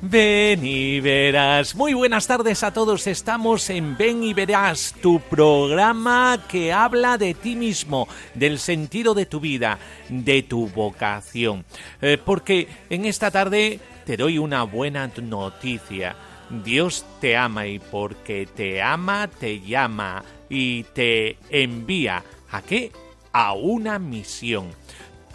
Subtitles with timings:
[0.00, 1.74] ven y verás.
[1.74, 3.06] Muy buenas tardes a todos.
[3.06, 9.26] Estamos en Ven y verás, tu programa que habla de ti mismo, del sentido de
[9.26, 11.64] tu vida, de tu vocación.
[12.00, 16.16] Eh, porque en esta tarde te doy una buena noticia.
[16.64, 22.22] Dios te ama y porque te ama te llama y te envía.
[22.50, 22.92] ¿A qué?
[23.32, 24.70] A una misión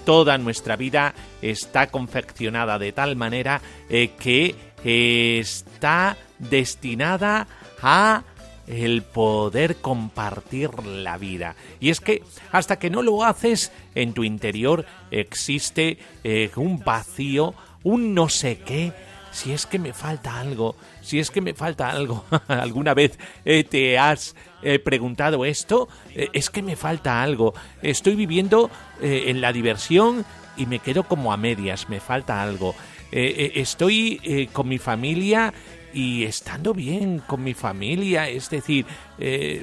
[0.05, 7.47] toda nuestra vida está confeccionada de tal manera eh, que está destinada
[7.81, 8.23] a
[8.67, 11.55] el poder compartir la vida.
[11.79, 17.53] Y es que hasta que no lo haces, en tu interior existe eh, un vacío,
[17.83, 18.93] un no sé qué,
[19.33, 23.63] si es que me falta algo, si es que me falta algo, alguna vez eh,
[23.63, 28.69] te has eh, preguntado esto, Eh, es que me falta algo, estoy viviendo
[29.01, 30.23] en la diversión
[30.55, 32.75] y me quedo como a medias, me falta algo,
[33.11, 35.51] estoy con mi familia
[35.93, 38.85] y estando bien con mi familia, es decir,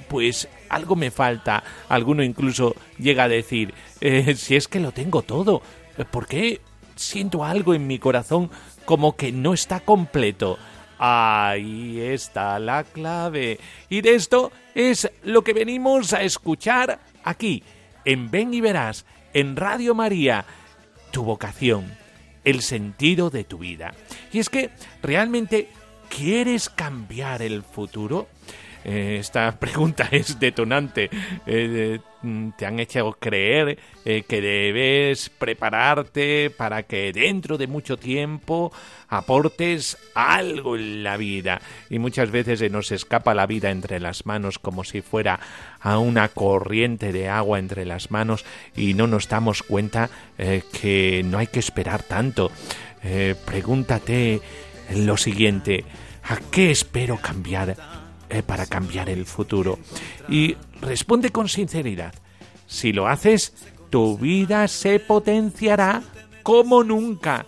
[0.09, 3.73] pues algo me falta, alguno incluso llega a decir,
[4.37, 5.63] si es que lo tengo todo,
[6.11, 6.61] ¿por qué
[6.97, 8.51] siento algo en mi corazón
[8.91, 10.59] como que no está completo.
[10.99, 13.61] Ahí está la clave.
[13.89, 17.63] Y de esto es lo que venimos a escuchar aquí,
[18.05, 20.45] en Ven y Verás, en Radio María,
[21.13, 21.97] tu vocación,
[22.43, 23.95] el sentido de tu vida.
[24.33, 24.71] Y es que
[25.05, 25.69] realmente
[26.09, 28.27] quieres cambiar el futuro.
[28.85, 31.11] Eh, esta pregunta es detonante.
[31.47, 37.97] Eh, mm, te han hecho creer eh, que debes prepararte para que dentro de mucho
[37.97, 38.73] tiempo
[39.09, 41.61] aportes algo en la vida.
[41.89, 45.41] Y muchas veces se nos escapa la vida entre las manos como si fuera
[45.81, 48.45] a una corriente de agua entre las manos
[48.77, 52.53] y no nos damos cuenta que no hay que esperar tanto.
[53.45, 54.41] Pregúntate
[54.95, 55.85] lo siguiente.
[56.23, 58.00] ¿A qué espero cambiar
[58.31, 59.79] eh, para cambiar el futuro?
[60.29, 62.15] Y responde con sinceridad.
[62.67, 63.53] Si lo haces,
[63.91, 66.03] tu vida se potenciará
[66.43, 67.47] como nunca.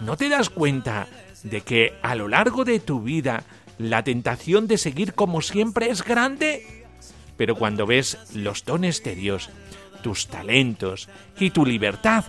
[0.00, 1.06] ¿No te das cuenta
[1.42, 3.44] de que a lo largo de tu vida
[3.78, 6.84] la tentación de seguir como siempre es grande?
[7.36, 9.50] Pero cuando ves los dones de Dios,
[10.02, 11.08] tus talentos
[11.38, 12.24] y tu libertad,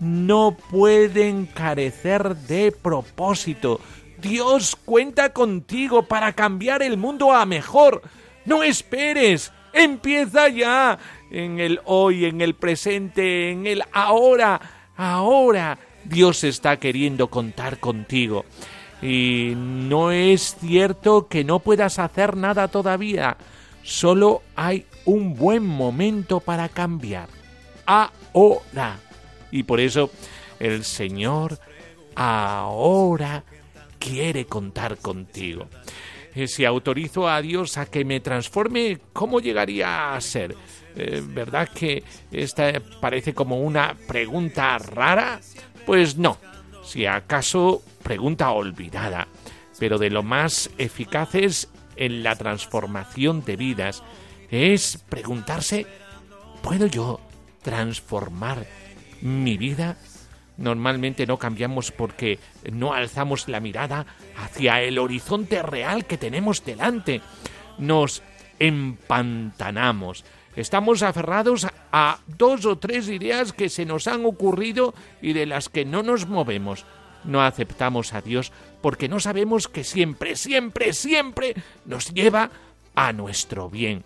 [0.00, 3.80] no pueden carecer de propósito.
[4.20, 8.02] Dios cuenta contigo para cambiar el mundo a mejor.
[8.44, 9.52] No esperes.
[9.72, 10.98] Empieza ya.
[11.30, 14.60] En el hoy, en el presente, en el ahora.
[14.96, 18.44] Ahora Dios está queriendo contar contigo.
[19.02, 23.36] Y no es cierto que no puedas hacer nada todavía.
[23.82, 27.28] Solo hay un buen momento para cambiar.
[27.86, 28.98] Ahora.
[29.50, 30.10] Y por eso
[30.58, 31.58] el Señor
[32.14, 33.44] ahora
[34.00, 35.68] quiere contar contigo.
[36.34, 40.56] Eh, Si autorizo a Dios a que me transforme, ¿cómo llegaría a ser?
[40.96, 42.02] Eh, ¿Verdad que
[42.32, 45.40] esta parece como una pregunta rara?
[45.86, 46.38] Pues no.
[46.84, 49.28] Si acaso pregunta olvidada,
[49.78, 54.02] pero de lo más eficaces en la transformación de vidas
[54.50, 55.86] es preguntarse,
[56.62, 57.20] ¿puedo yo
[57.62, 58.66] transformar
[59.20, 59.96] mi vida?
[60.60, 62.38] Normalmente no cambiamos porque
[62.70, 64.04] no alzamos la mirada
[64.36, 67.22] hacia el horizonte real que tenemos delante.
[67.78, 68.22] Nos
[68.58, 70.22] empantanamos.
[70.54, 74.92] Estamos aferrados a dos o tres ideas que se nos han ocurrido
[75.22, 76.84] y de las que no nos movemos.
[77.24, 78.52] No aceptamos a Dios
[78.82, 81.54] porque no sabemos que siempre, siempre, siempre
[81.86, 82.50] nos lleva
[82.94, 84.04] a nuestro bien.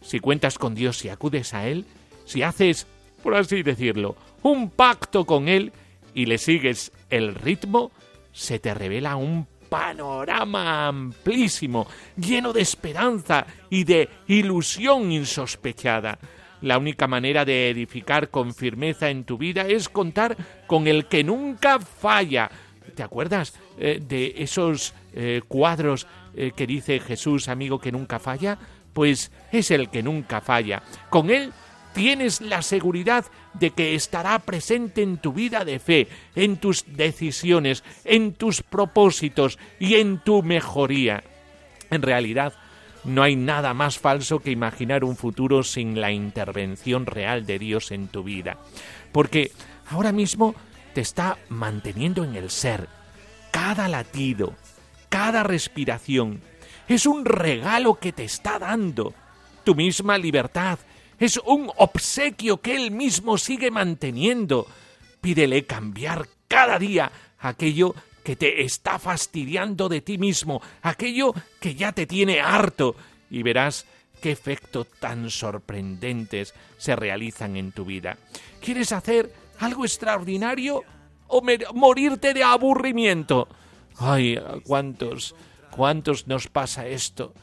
[0.00, 1.84] Si cuentas con Dios y acudes a Él,
[2.24, 2.88] si haces,
[3.22, 5.72] por así decirlo, un pacto con Él
[6.14, 7.92] y le sigues el ritmo,
[8.32, 11.86] se te revela un panorama amplísimo,
[12.16, 16.18] lleno de esperanza y de ilusión insospechada.
[16.60, 20.36] La única manera de edificar con firmeza en tu vida es contar
[20.66, 22.50] con el que nunca falla.
[22.94, 26.06] ¿Te acuerdas eh, de esos eh, cuadros
[26.36, 28.58] eh, que dice Jesús, amigo que nunca falla?
[28.92, 30.82] Pues es el que nunca falla.
[31.08, 31.50] Con él
[31.94, 33.24] tienes la seguridad
[33.54, 39.58] de que estará presente en tu vida de fe, en tus decisiones, en tus propósitos
[39.78, 41.22] y en tu mejoría.
[41.90, 42.54] En realidad,
[43.04, 47.90] no hay nada más falso que imaginar un futuro sin la intervención real de Dios
[47.90, 48.58] en tu vida,
[49.10, 49.50] porque
[49.90, 50.54] ahora mismo
[50.94, 52.88] te está manteniendo en el ser.
[53.50, 54.54] Cada latido,
[55.08, 56.40] cada respiración,
[56.88, 59.14] es un regalo que te está dando.
[59.64, 60.78] Tu misma libertad
[61.24, 64.66] es un obsequio que Él mismo sigue manteniendo.
[65.20, 71.92] Pídele cambiar cada día aquello que te está fastidiando de ti mismo, aquello que ya
[71.92, 72.94] te tiene harto,
[73.30, 73.86] y verás
[74.20, 78.16] qué efectos tan sorprendentes se realizan en tu vida.
[78.60, 80.82] ¿Quieres hacer algo extraordinario
[81.28, 81.42] o
[81.74, 83.48] morirte de aburrimiento?
[83.98, 85.34] Ay, ¿cuántos,
[85.70, 87.34] cuántos nos pasa esto?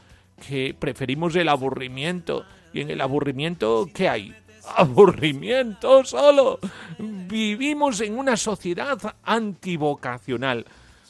[0.48, 2.44] Que preferimos el aburrimiento.
[2.72, 4.34] Y en el aburrimiento, ¿qué hay?
[4.76, 6.58] aburrimiento solo.
[6.98, 10.66] Vivimos en una sociedad antivocacional.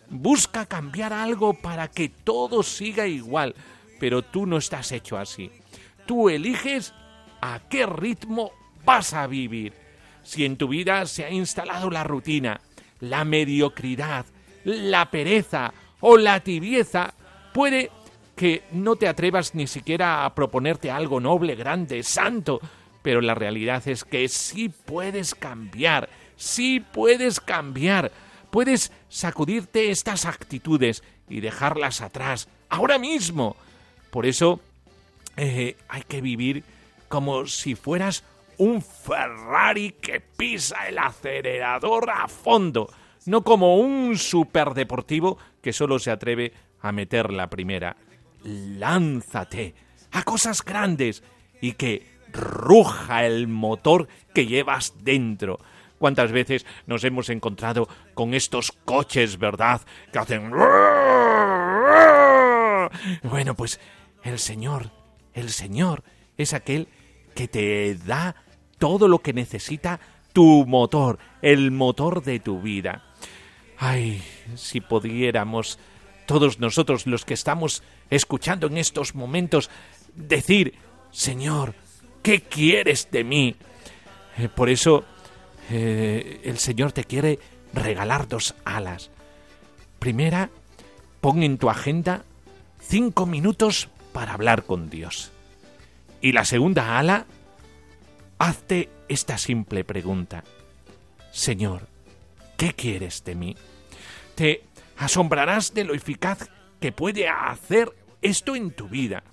[0.09, 3.55] Busca cambiar algo para que todo siga igual,
[3.99, 5.51] pero tú no estás hecho así.
[6.07, 6.93] Tú eliges
[7.41, 8.51] a qué ritmo
[8.85, 9.73] vas a vivir.
[10.23, 12.61] Si en tu vida se ha instalado la rutina,
[12.99, 14.27] la mediocridad,
[14.65, 17.15] la pereza o la tibieza,
[17.55, 17.91] puede
[18.41, 22.59] que no te atrevas ni siquiera a proponerte algo noble, grande, santo,
[23.03, 28.11] pero la realidad es que sí puedes cambiar, sí puedes cambiar.
[28.51, 33.57] Puedes sacudirte estas actitudes y dejarlas atrás, ahora mismo.
[34.11, 34.59] Por eso
[35.37, 36.65] eh, hay que vivir
[37.11, 38.25] como si fueras
[38.57, 42.91] un Ferrari que pisa el acelerador a fondo,
[43.27, 47.99] no como un superdeportivo que solo se atreve a meter la primera.
[48.45, 49.75] Lánzate
[50.13, 51.23] a cosas grandes
[51.61, 55.59] y que ruja el motor que llevas dentro.
[55.99, 59.83] ¿Cuántas veces nos hemos encontrado con estos coches, verdad?
[60.13, 60.51] Que hacen...
[63.23, 63.79] Bueno, pues
[64.25, 64.91] el Señor,
[65.35, 66.03] el Señor
[66.37, 66.89] es aquel
[67.35, 68.35] que te da
[68.79, 70.01] todo lo que necesita
[70.33, 73.05] tu motor, el motor de tu vida.
[73.79, 74.23] Ay,
[74.55, 75.79] si pudiéramos
[76.31, 79.69] todos nosotros los que estamos escuchando en estos momentos
[80.15, 80.75] decir,
[81.11, 81.75] Señor,
[82.23, 83.57] ¿Qué quieres de mí?
[84.37, 85.05] Eh, por eso
[85.71, 87.39] eh, el Señor te quiere
[87.73, 89.11] regalar dos alas.
[89.99, 90.51] Primera,
[91.21, 92.25] pon en tu agenda
[92.81, 95.33] cinco minutos para hablar con Dios.
[96.21, 97.27] Y la segunda ala,
[98.39, 100.45] hazte esta simple pregunta.
[101.33, 101.89] Señor,
[102.59, 103.57] ¿qué quieres de mí?
[104.35, 104.65] Te
[105.01, 109.25] asombrarás de lo eficaz que puede hacer esto en tu vida,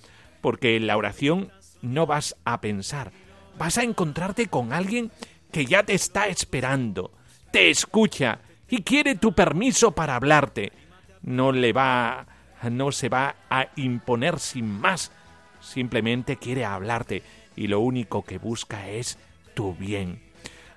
[0.41, 3.11] porque la oración no vas a pensar,
[3.57, 5.11] vas a encontrarte con alguien
[5.51, 7.11] que ya te está esperando,
[7.51, 10.71] te escucha y quiere tu permiso para hablarte.
[11.21, 12.27] No le va,
[12.71, 15.11] no se va a imponer sin más,
[15.59, 17.23] simplemente quiere hablarte
[17.57, 19.17] y lo único que busca es
[19.53, 20.26] tu bien.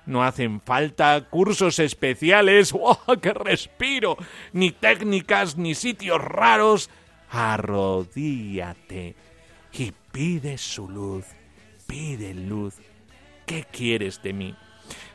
[0.05, 4.17] No hacen falta cursos especiales, ¡oh, qué respiro!
[4.53, 6.89] Ni técnicas, ni sitios raros.
[7.29, 9.15] Arrodíate
[9.73, 11.25] y pide su luz,
[11.87, 12.75] pide luz.
[13.45, 14.55] ¿Qué quieres de mí?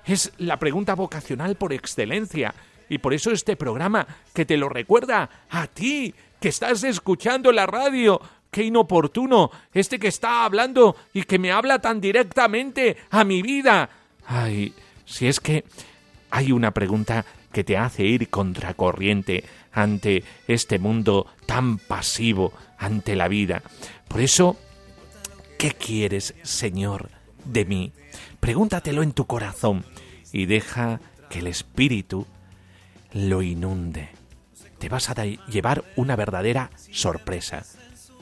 [0.05, 2.55] Es la pregunta vocacional por excelencia
[2.89, 7.67] y por eso este programa que te lo recuerda a ti, que estás escuchando la
[7.67, 8.21] radio.
[8.51, 13.91] Qué inoportuno, este que está hablando y que me habla tan directamente a mi vida.
[14.27, 15.65] Ay, si es que
[16.31, 23.29] hay una pregunta que te hace ir contracorriente ante este mundo tan pasivo, ante la
[23.29, 23.63] vida.
[24.09, 24.57] Por eso,
[25.59, 27.11] ¿qué quieres, Señor,
[27.45, 27.93] de mí?
[28.41, 29.85] Pregúntatelo en tu corazón
[30.33, 32.27] y deja que el Espíritu
[33.13, 34.11] lo inunde.
[34.79, 37.65] Te vas a llevar una verdadera sorpresa,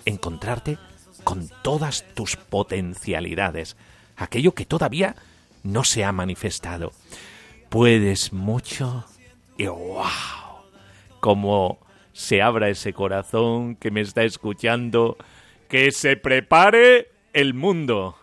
[0.05, 0.79] encontrarte
[1.25, 3.77] con todas tus potencialidades,
[4.17, 5.17] aquello que todavía
[5.65, 6.93] no se ha manifestado.
[7.69, 9.05] Puedes mucho
[9.59, 10.05] y wow,
[11.19, 11.81] como
[12.13, 15.17] se abra ese corazón que me está escuchando
[15.69, 18.17] que se prepare el mundo.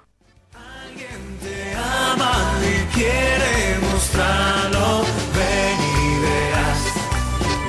[0.53, 5.03] Alguien te ama y quiere mostrarlo.
[5.35, 6.79] Ven y verás,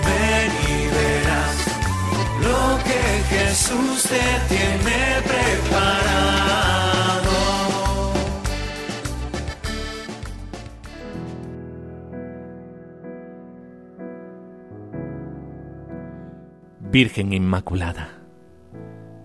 [0.06, 1.62] ven y verás.
[3.28, 6.81] Jesús te tiene preparado.
[16.92, 18.22] Virgen Inmaculada,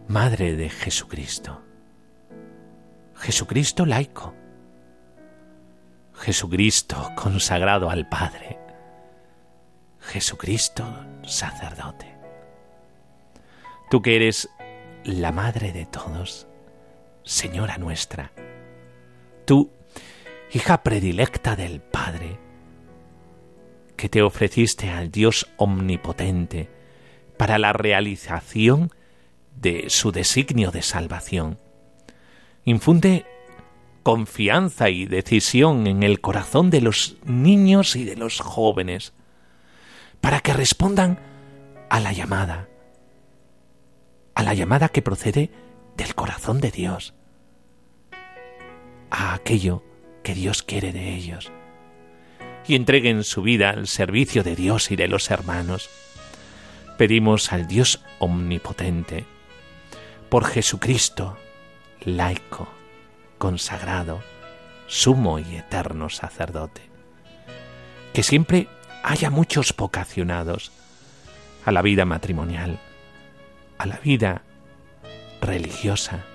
[0.07, 1.61] Madre de Jesucristo,
[3.13, 4.33] Jesucristo laico,
[6.13, 8.57] Jesucristo consagrado al Padre,
[9.99, 10.85] Jesucristo
[11.23, 12.15] sacerdote.
[13.89, 14.47] Tú que eres
[15.03, 16.47] la Madre de todos,
[17.23, 18.31] Señora nuestra,
[19.43, 19.73] tú,
[20.53, 22.39] hija predilecta del Padre,
[23.97, 26.76] que te ofreciste al Dios omnipotente,
[27.37, 28.91] para la realización
[29.55, 31.59] de su designio de salvación.
[32.65, 33.25] Infunde
[34.03, 39.13] confianza y decisión en el corazón de los niños y de los jóvenes,
[40.21, 41.19] para que respondan
[41.89, 42.69] a la llamada,
[44.33, 45.51] a la llamada que procede
[45.97, 47.13] del corazón de Dios,
[49.09, 49.83] a aquello
[50.23, 51.51] que Dios quiere de ellos,
[52.65, 55.89] y entreguen su vida al servicio de Dios y de los hermanos
[56.97, 59.25] pedimos al Dios omnipotente,
[60.29, 61.37] por Jesucristo,
[62.01, 62.67] laico,
[63.37, 64.21] consagrado,
[64.87, 66.81] sumo y eterno sacerdote,
[68.13, 68.67] que siempre
[69.03, 70.71] haya muchos vocacionados
[71.65, 72.79] a la vida matrimonial,
[73.77, 74.41] a la vida
[75.41, 76.25] religiosa,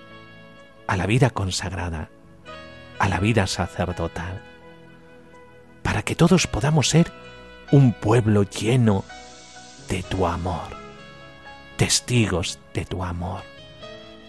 [0.87, 2.09] a la vida consagrada,
[2.99, 4.41] a la vida sacerdotal,
[5.83, 7.11] para que todos podamos ser
[7.73, 9.32] un pueblo lleno de
[10.01, 10.71] tu amor,
[11.77, 13.43] testigos de tu amor,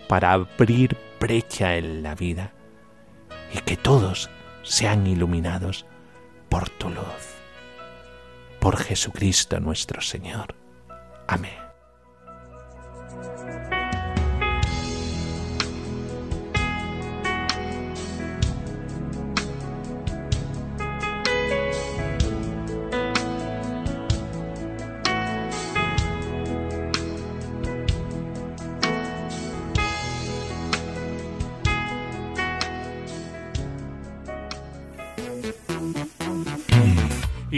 [0.10, 2.52] para abrir brecha en la vida
[3.54, 4.30] y que todos
[4.64, 5.86] sean iluminados
[6.50, 7.38] por tu luz.
[8.60, 10.56] Por Jesucristo nuestro Señor.
[11.28, 11.63] Amén.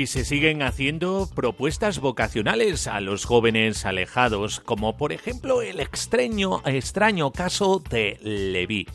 [0.06, 6.62] Y se siguen haciendo propuestas vocacionales a los jóvenes alejados, como por ejemplo el extraño,
[6.64, 8.86] extraño caso de Leví.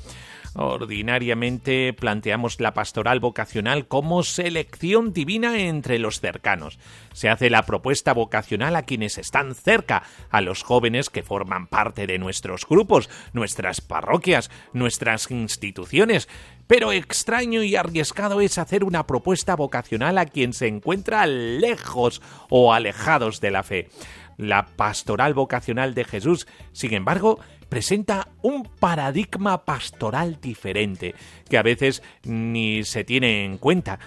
[0.55, 6.79] Ordinariamente planteamos la pastoral vocacional como selección divina entre los cercanos.
[7.13, 12.07] Se hace la propuesta vocacional a quienes están cerca, a los jóvenes que forman parte
[12.07, 16.29] de nuestros grupos, nuestras parroquias, nuestras instituciones
[16.71, 22.73] pero extraño y arriesgado es hacer una propuesta vocacional a quien se encuentra lejos o
[22.73, 23.89] alejados de la fe.
[24.37, 27.41] La pastoral vocacional de Jesús, sin embargo,
[27.71, 31.15] presenta un paradigma pastoral diferente,
[31.49, 33.99] que a veces ni se tiene en cuenta.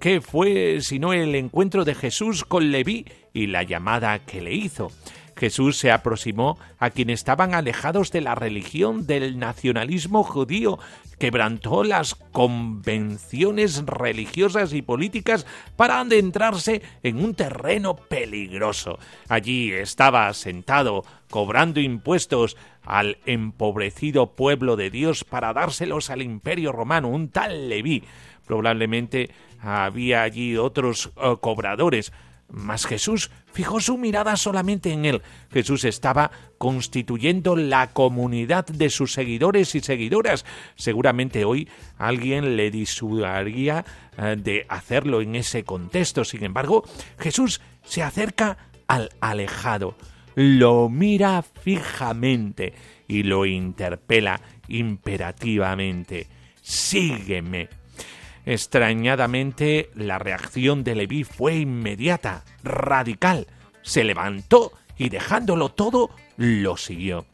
[0.00, 4.92] ¿Qué fue sino el encuentro de Jesús con Leví y la llamada que le hizo?
[5.38, 10.78] Jesús se aproximó a quienes estaban alejados de la religión del nacionalismo judío,
[11.18, 18.98] quebrantó las convenciones religiosas y políticas para adentrarse en un terreno peligroso.
[19.28, 27.08] Allí estaba sentado, cobrando impuestos al empobrecido pueblo de Dios para dárselos al imperio romano,
[27.08, 28.02] un tal Leví.
[28.46, 29.30] Probablemente
[29.60, 32.12] había allí otros eh, cobradores,
[32.50, 35.22] mas Jesús fijó su mirada solamente en él.
[35.52, 40.44] Jesús estaba constituyendo la comunidad de sus seguidores y seguidoras.
[40.74, 43.84] Seguramente hoy alguien le disuadiría
[44.16, 46.24] eh, de hacerlo en ese contexto.
[46.24, 46.84] Sin embargo,
[47.18, 49.96] Jesús se acerca al alejado,
[50.34, 52.72] lo mira fijamente
[53.06, 56.26] y lo interpela imperativamente.
[56.62, 57.77] Sígueme.
[58.50, 63.46] Extrañadamente, la reacción de Leví fue inmediata, radical.
[63.82, 67.26] Se levantó y dejándolo todo, lo siguió.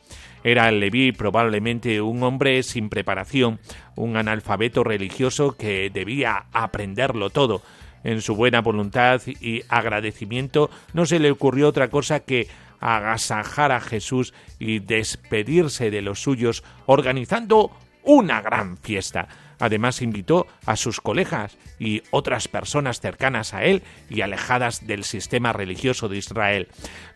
[0.43, 3.61] Era Leví probablemente un hombre sin preparación,
[3.95, 7.63] un analfabeto religioso que debía aprenderlo todo.
[8.03, 12.49] En su buena voluntad y agradecimiento no se le ocurrió otra cosa que
[12.81, 17.71] agasajar a Jesús y despedirse de los suyos organizando
[18.03, 19.29] una gran fiesta.
[19.59, 25.53] Además invitó a sus colegas y otras personas cercanas a él y alejadas del sistema
[25.53, 26.69] religioso de Israel.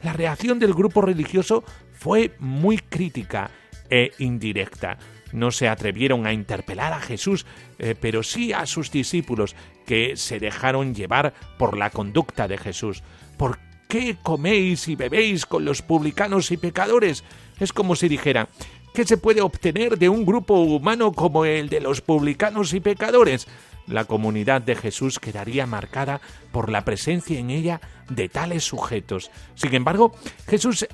[0.02, 3.50] La reacción del grupo religioso fue muy crítica
[3.90, 4.98] e indirecta.
[5.32, 7.44] No se atrevieron a interpelar a Jesús,
[7.78, 9.54] eh, pero sí a sus discípulos,
[9.86, 13.02] que se dejaron llevar por la conducta de Jesús.
[13.36, 17.24] ¿Por qué coméis y bebéis con los publicanos y pecadores?
[17.58, 18.48] Es como si dijera,
[18.92, 23.46] ¿qué se puede obtener de un grupo humano como el de los publicanos y pecadores?
[23.86, 26.20] La comunidad de Jesús quedaría marcada
[26.52, 27.80] por la presencia en ella
[28.10, 29.30] de tales sujetos.
[29.54, 30.12] Sin embargo,
[30.46, 30.86] Jesús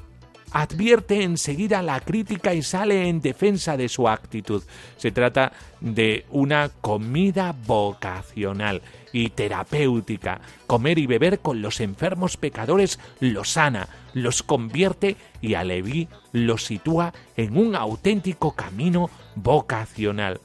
[0.55, 4.63] advierte enseguida la crítica y sale en defensa de su actitud.
[4.97, 8.81] Se trata de una comida vocacional
[9.13, 10.41] y terapéutica.
[10.69, 16.65] Comer y beber con los enfermos pecadores los sana, los convierte y a Leví los
[16.65, 20.41] sitúa en un auténtico camino vocacional.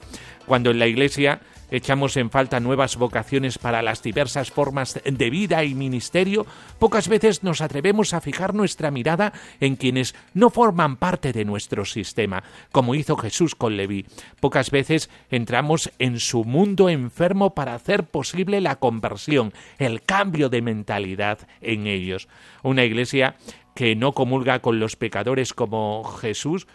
[0.48, 1.40] Cuando en la Iglesia
[1.72, 6.46] echamos en falta nuevas vocaciones para las diversas formas de vida y ministerio,
[6.80, 11.86] pocas veces nos atrevemos a fijar nuestra mirada en quienes no forman parte de nuestro
[11.86, 14.06] sistema, como hizo Jesús con Leví.
[14.40, 20.62] Pocas veces entramos en su mundo enfermo para hacer posible la conversión, el cambio de
[20.62, 22.28] mentalidad en ellos.
[22.64, 23.36] Una iglesia
[23.76, 26.68] que no comulga con los pecadores como Jesús,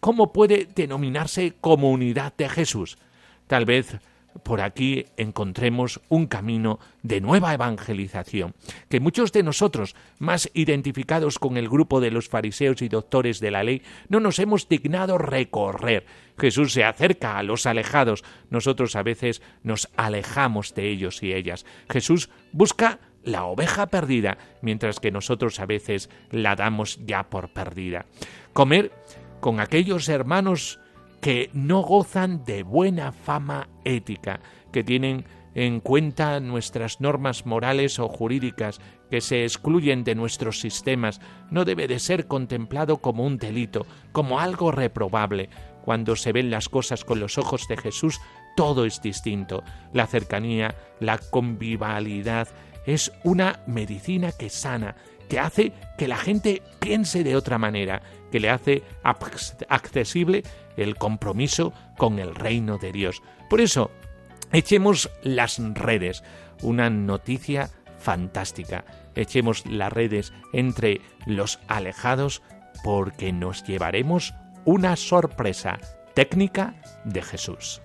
[0.00, 2.98] ¿cómo puede denominarse comunidad de Jesús?
[3.46, 3.98] Tal vez
[4.42, 8.54] por aquí encontremos un camino de nueva evangelización,
[8.88, 13.50] que muchos de nosotros, más identificados con el grupo de los fariseos y doctores de
[13.50, 16.06] la ley, no nos hemos dignado recorrer.
[16.38, 21.66] Jesús se acerca a los alejados, nosotros a veces nos alejamos de ellos y ellas.
[21.88, 28.06] Jesús busca la oveja perdida, mientras que nosotros a veces la damos ya por perdida.
[28.52, 28.92] Comer
[29.40, 30.80] con aquellos hermanos
[31.22, 34.40] que no gozan de buena fama ética,
[34.72, 35.24] que tienen
[35.54, 41.86] en cuenta nuestras normas morales o jurídicas, que se excluyen de nuestros sistemas, no debe
[41.86, 45.48] de ser contemplado como un delito, como algo reprobable.
[45.84, 48.20] Cuando se ven las cosas con los ojos de Jesús,
[48.56, 49.62] todo es distinto.
[49.92, 52.48] La cercanía, la convivalidad,
[52.84, 54.96] es una medicina que sana,
[55.28, 58.02] que hace que la gente piense de otra manera,
[58.32, 58.82] que le hace
[59.68, 60.42] accesible
[60.76, 63.22] el compromiso con el reino de Dios.
[63.48, 63.90] Por eso,
[64.52, 66.22] echemos las redes,
[66.62, 68.84] una noticia fantástica.
[69.14, 72.42] Echemos las redes entre los alejados
[72.82, 75.78] porque nos llevaremos una sorpresa
[76.14, 77.80] técnica de Jesús.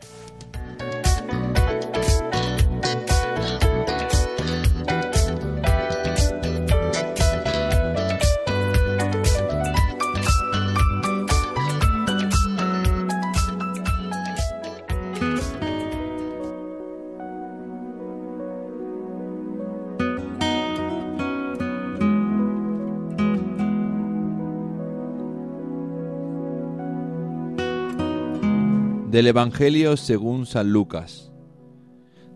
[29.08, 31.32] Del Evangelio según San Lucas.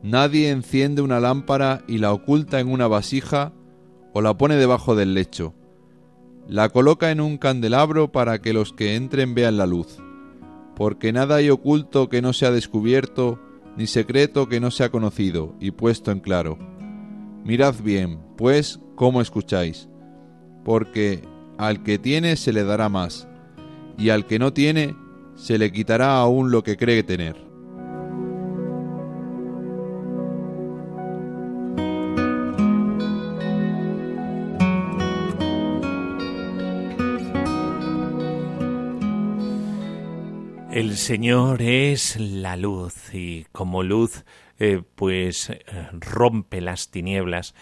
[0.04, 3.52] Nadie enciende una lámpara y la oculta en una vasija
[4.14, 5.54] o la pone debajo del lecho.
[6.48, 9.98] La coloca en un candelabro para que los que entren vean la luz.
[10.78, 13.38] Porque nada hay oculto que no sea descubierto,
[13.76, 16.58] ni secreto que no sea conocido y puesto en claro.
[17.44, 19.90] Mirad bien, pues, cómo escucháis.
[20.64, 21.22] Porque
[21.58, 23.28] al que tiene se le dará más,
[23.98, 24.96] y al que no tiene
[25.42, 27.36] se le quitará aún lo que cree tener.
[40.72, 44.24] El Señor es la luz y como luz
[44.60, 45.60] eh, pues eh,
[45.92, 47.56] rompe las tinieblas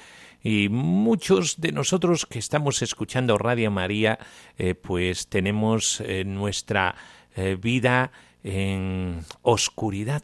[0.44, 4.20] y muchos de nosotros que estamos escuchando Radio María
[4.58, 6.96] eh, pues tenemos nuestra
[7.36, 8.12] eh, vida
[8.44, 10.24] en oscuridad.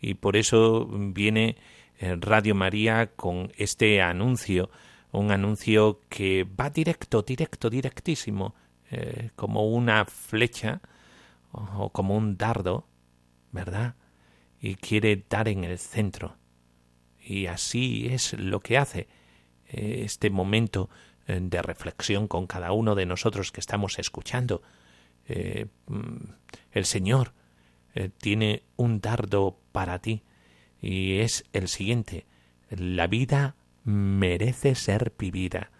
[0.00, 1.56] Y por eso viene
[1.98, 4.70] eh, Radio María con este anuncio,
[5.12, 8.54] un anuncio que va directo, directo, directísimo,
[8.90, 10.80] eh, como una flecha
[11.52, 12.86] o como un dardo,
[13.52, 13.94] ¿verdad?
[14.60, 16.36] Y quiere dar en el centro.
[17.20, 19.08] Y así es lo que hace
[19.66, 20.90] este momento
[21.26, 24.62] de reflexión con cada uno de nosotros que estamos escuchando
[25.26, 26.16] eh, mm,
[26.72, 27.32] el Señor
[27.94, 30.22] eh, tiene un dardo para ti
[30.80, 32.26] y es el siguiente.
[32.70, 35.70] La vida merece ser vivida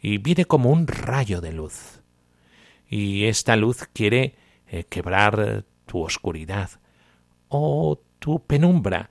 [0.00, 2.02] y viene como un rayo de luz.
[2.88, 4.36] Y esta luz quiere
[4.68, 6.70] eh, quebrar tu oscuridad
[7.48, 9.10] o tu penumbra,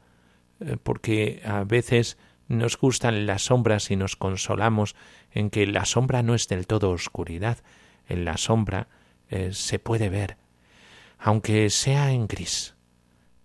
[0.84, 2.18] porque a veces
[2.48, 4.96] nos gustan las sombras y nos consolamos
[5.32, 7.60] en que la sombra no es del todo oscuridad.
[8.08, 8.88] En la sombra
[9.30, 10.38] eh, se puede ver,
[11.18, 12.76] aunque sea en gris.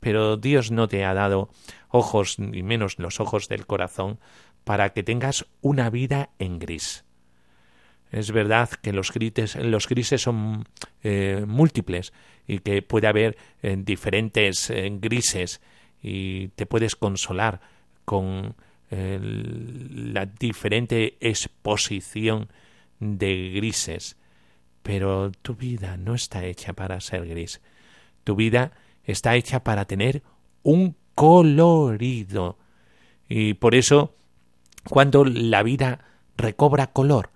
[0.00, 1.50] Pero Dios no te ha dado
[1.88, 4.18] ojos, ni menos los ojos del corazón,
[4.64, 7.04] para que tengas una vida en gris.
[8.10, 10.64] Es verdad que los grises, los grises son
[11.02, 12.12] eh, múltiples
[12.46, 15.60] y que puede haber eh, diferentes grises
[16.02, 17.60] y te puedes consolar
[18.04, 18.54] con
[18.90, 22.48] la diferente exposición
[23.00, 24.17] de grises.
[24.88, 27.60] Pero tu vida no está hecha para ser gris.
[28.24, 28.72] Tu vida
[29.04, 30.22] está hecha para tener
[30.62, 32.56] un colorido.
[33.28, 34.14] Y por eso,
[34.88, 36.06] cuando la vida
[36.38, 37.28] recobra color,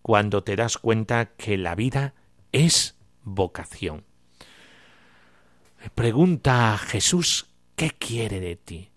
[0.00, 2.14] cuando te das cuenta que la vida
[2.52, 4.06] es vocación.
[5.94, 8.88] Pregunta a Jesús qué quiere de ti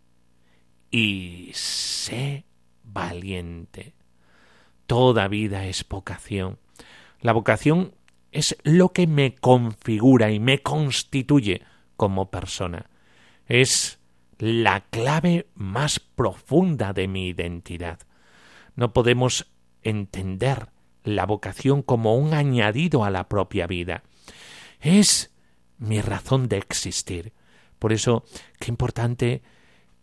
[0.91, 2.45] y sé
[2.85, 3.95] valiente.
[4.85, 6.57] Toda vida es vocación.
[7.21, 7.93] La vocación
[8.31, 11.63] es lo que me configura y me constituye
[11.95, 12.89] como persona.
[13.47, 13.99] Es
[14.37, 17.99] la clave más profunda de mi identidad.
[18.75, 19.51] No podemos
[19.81, 20.69] entender
[21.03, 24.03] la vocación como un añadido a la propia vida.
[24.79, 25.31] Es
[25.77, 27.33] mi razón de existir.
[27.79, 28.23] Por eso,
[28.59, 29.41] qué importante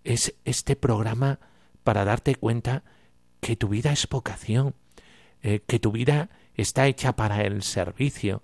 [0.02, 1.40] es este programa
[1.82, 2.84] para darte cuenta
[3.40, 4.74] que tu vida es vocación,
[5.42, 8.42] eh, que tu vida está hecha para el servicio,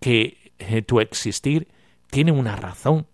[0.00, 1.68] que eh, tu existir
[2.10, 3.06] tiene una razón.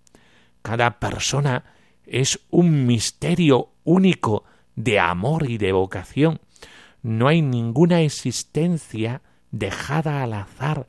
[0.63, 1.65] Cada persona
[2.05, 6.41] es un misterio único de amor y de vocación
[7.07, 10.89] no hay ninguna existencia dejada al azar,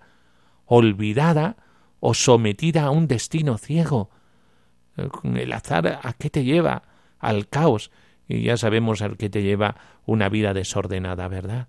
[0.65, 1.57] olvidada
[1.99, 4.09] o sometida a un destino ciego.
[5.23, 6.81] El azar a qué te lleva?
[7.19, 7.91] Al caos.
[8.27, 9.75] Y ya sabemos al que te lleva
[10.07, 11.67] una vida desordenada, ¿verdad?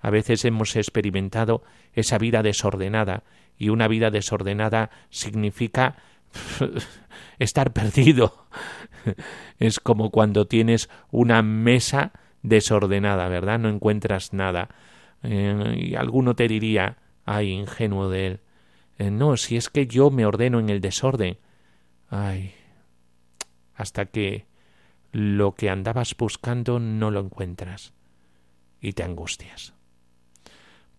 [0.00, 3.22] A veces hemos experimentado esa vida desordenada
[3.58, 5.96] y una vida desordenada significa
[7.38, 8.46] estar perdido.
[9.58, 13.58] Es como cuando tienes una mesa desordenada, ¿verdad?
[13.58, 14.68] No encuentras nada.
[15.22, 18.40] Eh, y alguno te diría, ay, ingenuo de él,
[18.98, 21.38] eh, no, si es que yo me ordeno en el desorden.
[22.08, 22.52] Ay,
[23.74, 24.46] hasta que
[25.12, 27.94] lo que andabas buscando no lo encuentras
[28.80, 29.74] y te angustias.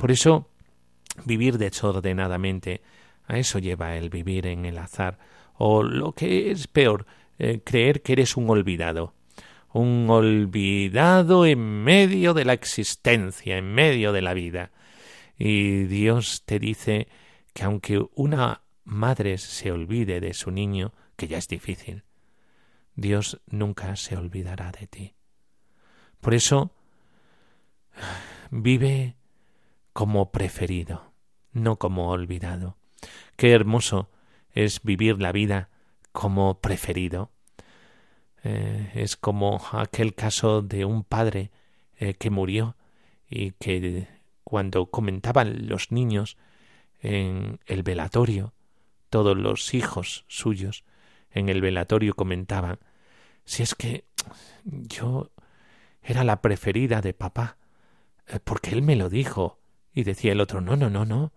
[0.02, 0.50] Por eso,
[1.26, 2.82] vivir desordenadamente,
[3.28, 5.20] a eso lleva el vivir en el azar,
[5.60, 7.06] o lo que es peor,
[7.38, 9.14] eh, creer que eres un olvidado
[9.74, 14.72] un olvidado en medio de la existencia, en medio de la vida.
[15.38, 17.08] Y Dios te dice
[17.54, 22.06] que aunque una madre se olvide de su niño, que ya es difícil,
[22.96, 25.14] Dios nunca se olvidará de ti.
[26.20, 26.72] Por eso,
[28.50, 29.16] vive
[29.94, 31.14] como preferido,
[31.52, 32.78] no como olvidado.
[33.36, 34.10] Qué hermoso
[34.52, 35.70] es vivir la vida
[36.12, 37.32] como preferido,
[38.44, 41.52] eh, es como aquel caso de un padre
[41.98, 42.76] eh, que murió
[43.30, 44.08] y que
[44.44, 46.38] cuando comentaban los niños
[47.02, 48.54] en el velatorio,
[49.10, 50.84] todos los hijos suyos
[51.32, 52.80] en el velatorio comentaban
[53.46, 54.06] si es que
[54.64, 55.32] yo
[56.02, 57.58] era la preferida de papá,
[58.28, 59.60] eh, porque él me lo dijo.
[59.94, 61.32] Y decía el otro, no, no, no, no.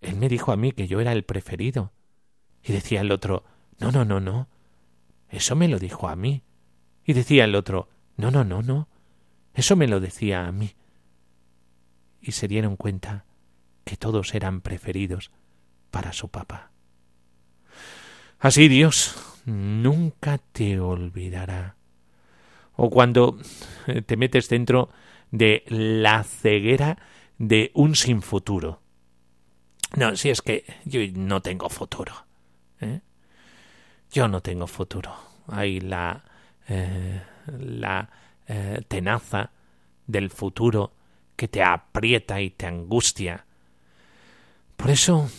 [0.00, 1.92] Él me dijo a mí que yo era el preferido.
[2.62, 3.44] Y decía el otro,
[3.78, 4.48] no, no, no, no.
[5.28, 6.42] Eso me lo dijo a mí.
[7.04, 8.88] Y decía el otro, no, no, no, no.
[9.54, 10.74] Eso me lo decía a mí.
[12.20, 13.24] Y se dieron cuenta
[13.84, 15.30] que todos eran preferidos
[15.90, 16.70] para su papá.
[18.38, 19.16] Así Dios
[19.46, 21.76] nunca te olvidará.
[22.76, 23.38] O cuando
[24.06, 24.90] te metes dentro
[25.30, 26.98] de la ceguera
[27.38, 28.80] de un sin futuro.
[29.96, 32.12] No, si es que yo no tengo futuro.
[32.80, 33.00] ¿eh?
[34.10, 35.14] yo no tengo futuro.
[35.48, 36.24] Hay la,
[36.68, 38.10] eh, la
[38.46, 39.50] eh, tenaza
[40.06, 40.92] del futuro
[41.36, 43.44] que te aprieta y te angustia.
[44.76, 45.30] Por eso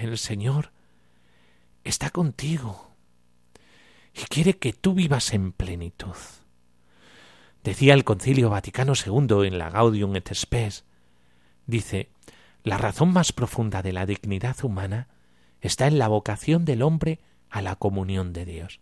[0.00, 0.70] el Señor
[1.84, 2.92] está contigo
[4.14, 6.16] y quiere que tú vivas en plenitud.
[7.62, 10.84] Decía el Concilio Vaticano II en la Gaudium et Spes,
[11.66, 12.10] dice,
[12.62, 15.08] la razón más profunda de la dignidad humana
[15.60, 18.80] está en la vocación del hombre a la comunión de Dios.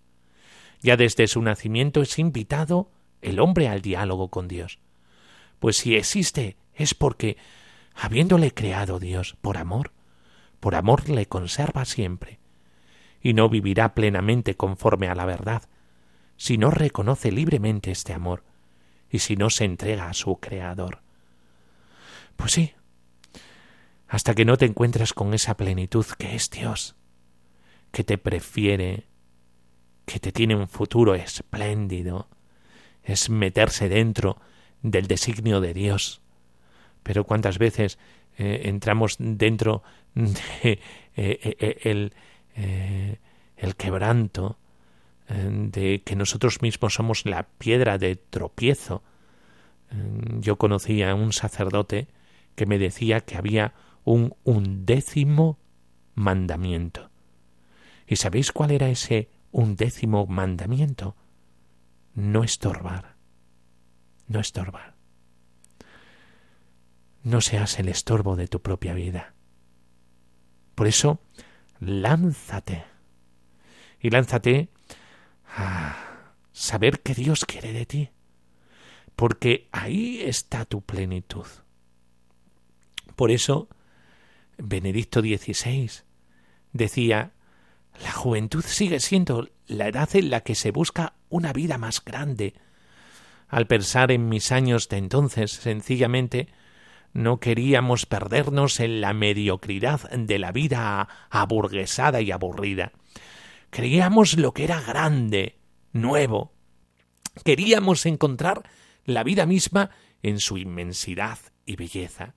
[0.81, 2.91] Ya desde su nacimiento es invitado
[3.23, 4.79] el hombre al diálogo con Dios.
[5.59, 7.37] Pues si existe es porque,
[7.95, 9.93] habiéndole creado Dios por amor,
[10.61, 12.39] por amor le conserva siempre,
[13.21, 15.63] y no vivirá plenamente conforme a la verdad,
[16.37, 18.45] si no reconoce libremente este amor,
[19.11, 21.04] y si no se entrega a su Creador.
[22.37, 22.73] Pues sí,
[24.09, 26.97] hasta que no te encuentras con esa plenitud que es Dios,
[27.91, 29.07] que te prefiere,
[30.05, 32.29] que te tiene un futuro espléndido,
[33.03, 34.39] es meterse dentro
[34.83, 36.23] del designio de Dios
[37.05, 37.99] pero cuántas veces
[38.37, 40.81] eh, entramos dentro de
[41.17, 42.13] eh, el,
[43.57, 44.59] el quebranto,
[45.29, 49.03] de que nosotros mismos somos la piedra de tropiezo.
[50.41, 52.09] Yo conocí a un sacerdote
[52.55, 55.59] que me decía que había un undécimo
[56.15, 57.11] mandamiento.
[58.07, 61.17] ¿Y sabéis cuál era ese undécimo mandamiento?
[62.15, 63.17] No estorbar.
[64.29, 64.95] No estorbar.
[67.23, 69.35] No seas el estorbo de tu propia vida.
[70.75, 71.21] Por eso,
[71.81, 72.85] lánzate.
[74.01, 74.69] Y lánzate
[75.57, 75.97] a
[76.53, 78.11] saber que Dios quiere de ti.
[79.17, 81.47] Porque ahí está tu plenitud.
[83.17, 83.69] Por eso,
[84.59, 85.91] Benedicto XVI
[86.73, 87.33] decía,
[88.03, 92.55] la juventud sigue siendo la edad en la que se busca una vida más grande.
[93.49, 96.49] Al pensar en mis años de entonces, sencillamente,
[97.13, 102.93] no queríamos perdernos en la mediocridad de la vida aburguesada y aburrida.
[103.71, 105.59] Creíamos lo que era grande,
[105.93, 106.53] nuevo.
[107.45, 108.69] Queríamos encontrar
[109.05, 109.91] la vida misma
[110.23, 112.35] en su inmensidad y belleza.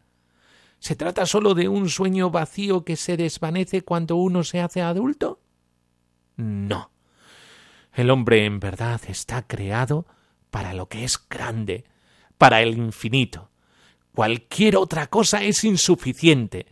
[0.79, 5.41] ¿Se trata sólo de un sueño vacío que se desvanece cuando uno se hace adulto?
[6.35, 6.91] No.
[7.93, 10.05] El hombre en verdad está creado
[10.51, 11.85] para lo que es grande,
[12.37, 13.49] para el infinito.
[14.13, 16.67] Cualquier otra cosa es insuficiente.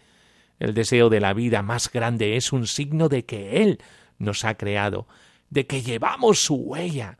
[0.59, 3.79] El deseo de la vida más grande es un signo de que Él
[4.17, 5.07] nos ha creado,
[5.49, 7.17] de que llevamos su huella.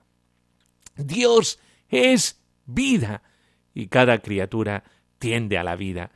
[0.95, 3.23] Dios es vida
[3.73, 4.83] y cada criatura
[5.19, 6.11] tiende a la vida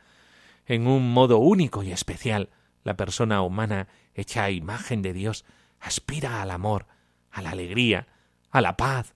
[0.70, 2.50] en un modo único y especial.
[2.84, 5.44] La persona humana, hecha a imagen de Dios,
[5.82, 6.86] aspira al amor,
[7.32, 8.08] a la alegría,
[8.52, 9.16] a la paz.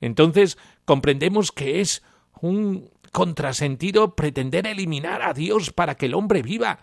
[0.00, 2.02] Entonces comprendemos que es
[2.40, 6.80] un contrasentido pretender eliminar a Dios para que el hombre viva.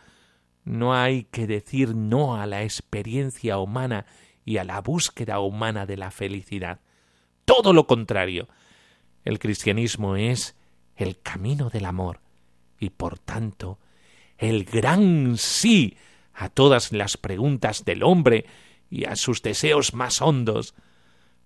[0.64, 4.06] No hay que decir no a la experiencia humana
[4.46, 6.80] y a la búsqueda humana de la felicidad.
[7.46, 8.48] Todo lo contrario.
[9.26, 10.56] El cristianismo es
[10.96, 12.22] el camino del amor
[12.80, 13.80] y por tanto
[14.38, 15.98] el gran sí
[16.34, 18.46] a todas las preguntas del hombre
[18.90, 20.76] y a sus deseos más hondos.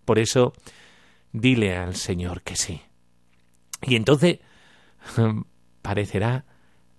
[0.06, 0.54] Por eso,
[1.32, 2.82] dile al Señor que sí.
[3.82, 4.40] Y entonces
[5.82, 6.46] parecerá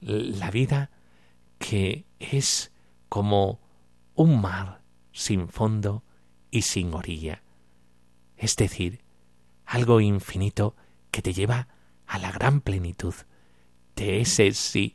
[0.01, 0.90] la vida
[1.59, 2.72] que es
[3.09, 3.61] como
[4.14, 6.05] un mar sin fondo
[6.51, 7.42] y sin orilla.
[8.37, 9.01] Es decir,
[9.64, 10.77] algo infinito
[11.11, 11.68] que te lleva
[12.07, 13.14] a la gran plenitud
[13.96, 14.94] de ese sí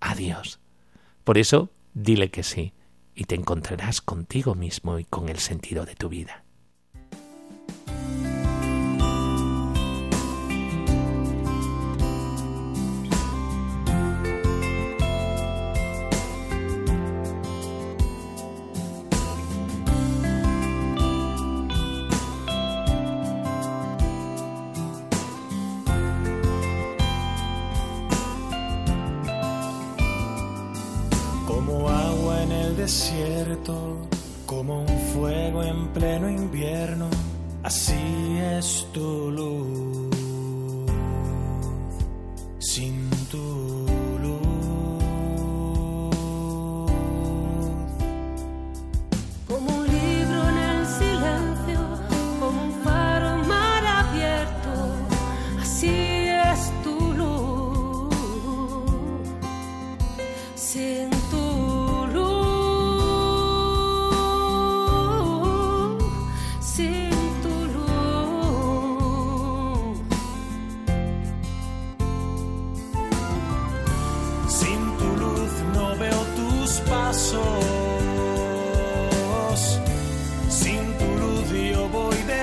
[0.00, 0.60] a Dios.
[1.24, 2.72] Por eso, dile que sí,
[3.14, 6.44] y te encontrarás contigo mismo y con el sentido de tu vida.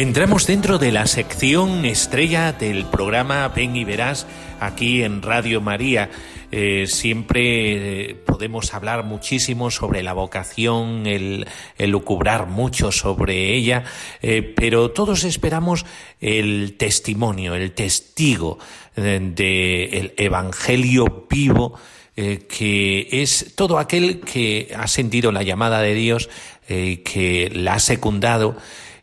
[0.00, 4.26] Entramos dentro de la sección estrella del programa Ven y Verás
[4.58, 6.08] aquí en Radio María.
[6.50, 11.46] Eh, siempre eh, podemos hablar muchísimo sobre la vocación, el,
[11.80, 13.84] lucubrar mucho sobre ella,
[14.22, 15.84] eh, pero todos esperamos
[16.18, 18.58] el testimonio, el testigo
[18.96, 21.78] del Evangelio vivo
[22.16, 26.28] que es todo aquel que ha sentido la llamada de Dios,
[26.66, 28.56] que la ha secundado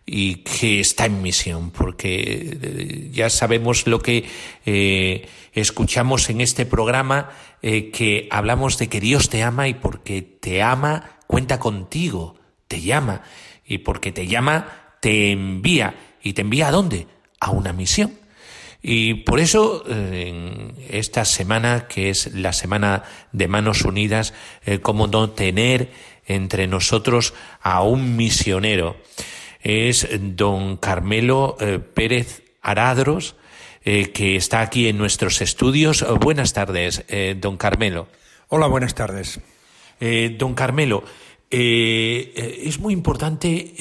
[0.10, 4.26] y que está en misión, porque eh, ya sabemos lo que
[4.66, 7.30] eh, escuchamos en este programa,
[7.62, 12.82] eh, que hablamos de que Dios te ama y porque te ama cuenta contigo, te
[12.82, 13.22] llama
[13.66, 17.08] y porque te llama te envía y te envía a dónde?
[17.40, 18.14] A una misión.
[18.82, 24.34] Y por eso, eh, en esta semana, que es la semana de Manos Unidas,
[24.66, 25.92] eh, cómo no tener
[26.26, 28.98] entre nosotros a un misionero.
[29.62, 33.36] Es don Carmelo eh, Pérez Aradros,
[33.90, 36.02] eh, que está aquí en nuestros estudios.
[36.02, 38.10] Eh, Buenas tardes, eh, don Carmelo.
[38.50, 39.40] Hola, buenas tardes.
[40.38, 41.04] Don Carmelo,
[41.50, 43.74] es muy importante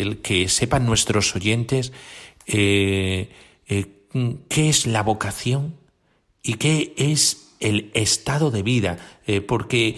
[0.00, 1.92] el que sepan nuestros oyentes
[2.44, 3.28] qué
[4.54, 5.76] es la vocación
[6.42, 8.98] y qué es el estado de vida,
[9.48, 9.96] porque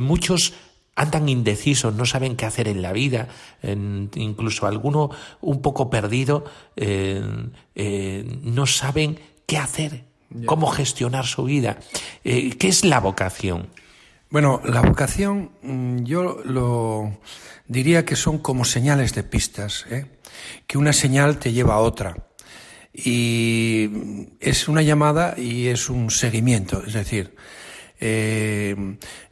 [0.00, 0.54] muchos
[1.02, 3.28] andan indecisos, no saben qué hacer en la vida,
[3.62, 5.10] en- incluso alguno
[5.40, 6.44] un poco perdido,
[6.76, 7.22] eh,
[7.74, 10.04] eh, no saben qué hacer,
[10.46, 11.78] cómo gestionar su vida.
[12.24, 13.68] Eh, ¿Qué es la vocación?
[14.30, 17.18] Bueno, la vocación mm, yo lo
[17.68, 20.06] diría que son como señales de pistas, ¿eh?
[20.66, 22.16] que una señal te lleva a otra.
[22.94, 23.88] Y
[24.40, 27.34] es una llamada y es un seguimiento, es decir,
[28.04, 28.74] eh,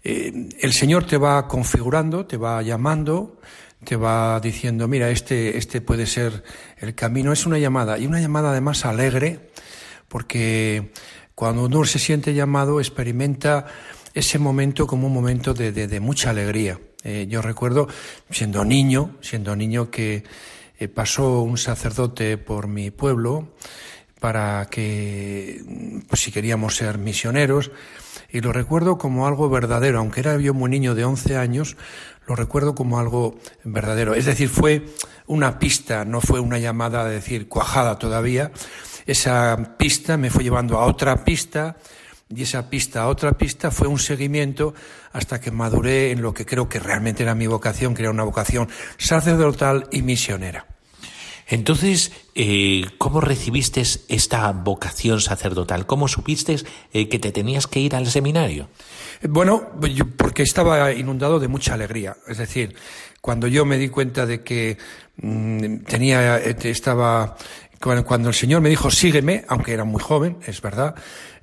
[0.04, 3.40] eh, el Señor te va configurando, te va llamando,
[3.83, 6.44] te va diciendo, mira, este, este puede ser
[6.78, 7.33] el camino.
[7.33, 9.50] Es una llamada y una llamada además alegre,
[10.06, 10.92] porque
[11.35, 13.66] cuando uno se siente llamado experimenta
[14.14, 16.78] ese momento como un momento de, mucha alegría.
[17.02, 17.88] Eh, yo recuerdo
[18.30, 20.22] siendo niño, siendo niño que
[20.94, 23.48] pasó un sacerdote por mi pueblo
[24.20, 25.61] para que,
[26.09, 27.72] pues si queríamos ser misioneros,
[28.32, 31.76] y lo recuerdo como algo verdadero, aunque era yo muy niño de 11 años,
[32.26, 34.14] lo recuerdo como algo verdadero.
[34.14, 34.86] Es decir, fue
[35.26, 38.52] una pista, no fue una llamada de decir cuajada todavía.
[39.06, 41.76] Esa pista me fue llevando a otra pista
[42.28, 44.74] y esa pista a otra pista fue un seguimiento
[45.12, 48.22] hasta que maduré en lo que creo que realmente era mi vocación, que era una
[48.22, 50.66] vocación sacerdotal y misionera.
[51.51, 55.85] Entonces, eh, ¿cómo recibiste esta vocación sacerdotal?
[55.85, 56.57] ¿Cómo supiste
[56.92, 58.69] eh, que te tenías que ir al seminario?
[59.29, 59.73] Bueno,
[60.17, 62.17] porque estaba inundado de mucha alegría.
[62.29, 62.77] Es decir,
[63.21, 64.79] cuando yo me di cuenta de que
[65.21, 67.37] mm, tenía, eh, estaba,
[67.81, 70.94] cuando el Señor me dijo sígueme, aunque era muy joven, es verdad,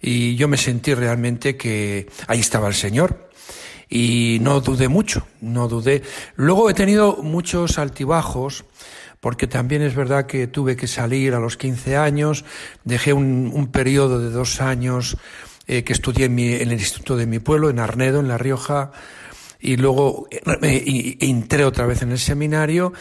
[0.02, 3.28] y yo me sentí realmente que ahí estaba el Señor.
[3.90, 6.02] Y no dudé mucho, no dudé.
[6.36, 8.66] Luego he tenido muchos altibajos,
[9.20, 12.46] porque también es verdad que tuve que salir a los 15 años,
[12.84, 15.18] dejé un, periodo de dos años
[15.68, 18.92] eh, que estudié en, el instituto de mi pueblo, en Arnedo, en La Rioja,
[19.60, 22.94] y luego eh, entré otra vez en el seminario,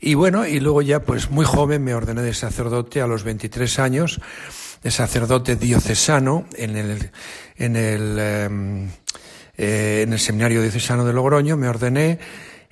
[0.00, 3.78] y bueno, y luego ya pues muy joven me ordené de sacerdote a los 23
[3.78, 4.20] años,
[4.82, 7.10] de sacerdote diocesano en el,
[7.56, 8.88] en el, em,
[9.56, 12.18] eh, en el seminario diocesano de Logroño, me ordené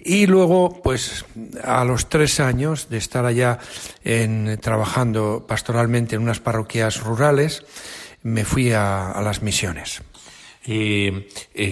[0.05, 1.25] Y luego, pues,
[1.63, 3.59] a los tres años de estar allá
[4.03, 7.65] en, trabajando pastoralmente en unas parroquias rurales,
[8.23, 10.03] me fui a, a las misiones.
[10.65, 11.29] Eh,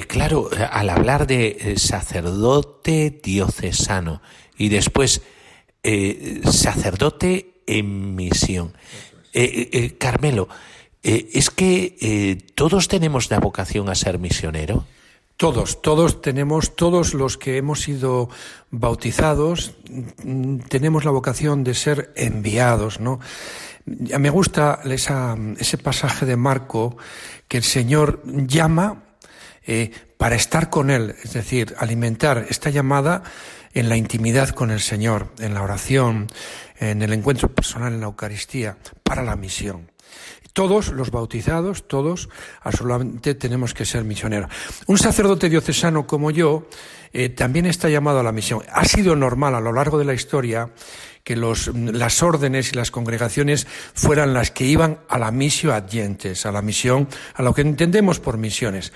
[0.08, 4.20] claro, al hablar de eh, sacerdote diocesano
[4.58, 5.22] y después
[5.82, 8.76] eh, sacerdote en misión.
[9.32, 10.48] Eh, Carmelo,
[11.02, 14.86] ¿es que todos tenemos la vocación a ser misionero?
[15.40, 18.28] Todos, todos tenemos, todos los que hemos sido
[18.70, 19.74] bautizados,
[20.68, 23.20] tenemos la vocación de ser enviados, ¿no?
[23.86, 26.98] Me gusta esa- ese pasaje de Marco
[27.48, 29.04] que el Señor llama
[29.66, 33.22] eh, para estar con Él, es decir, alimentar esta llamada
[33.72, 36.26] en la intimidad con el Señor, en la oración,
[36.78, 39.89] en el encuentro personal en la Eucaristía, para la misión.
[40.52, 42.28] Todos los bautizados, todos,
[42.60, 44.50] absolutamente tenemos que ser misioneros.
[44.86, 46.66] Un sacerdote diocesano como yo
[47.12, 48.62] eh, también está llamado a la misión.
[48.72, 50.70] Ha sido normal a lo largo de la historia
[51.24, 56.46] que los, las órdenes y las congregaciones fueran las que iban a la misión adyentes,
[56.46, 58.92] a la misión, a lo que entendemos por misiones.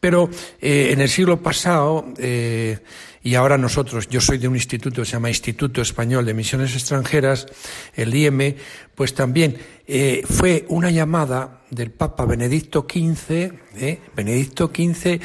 [0.00, 0.28] Pero
[0.60, 2.80] eh, en el siglo pasado, eh,
[3.22, 6.74] y ahora nosotros, yo soy de un instituto que se llama Instituto Español de Misiones
[6.74, 7.46] Extranjeras,
[7.94, 8.56] el IEM,
[8.94, 9.56] pues también
[9.86, 15.20] eh, fue una llamada del Papa Benedicto XV, eh, Benedicto XV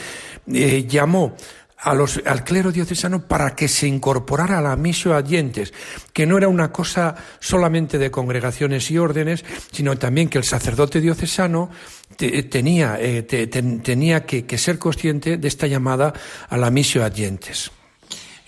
[0.54, 1.36] eh, llamó
[1.80, 5.74] a los, al clero diocesano para que se incorporara a la misión adyentes,
[6.12, 11.02] que no era una cosa solamente de congregaciones y órdenes, sino también que el sacerdote
[11.02, 11.70] diocesano
[12.16, 16.14] te- tenía, eh, te- ten- tenía que, que ser consciente de esta llamada
[16.50, 17.70] a la misión adyentes.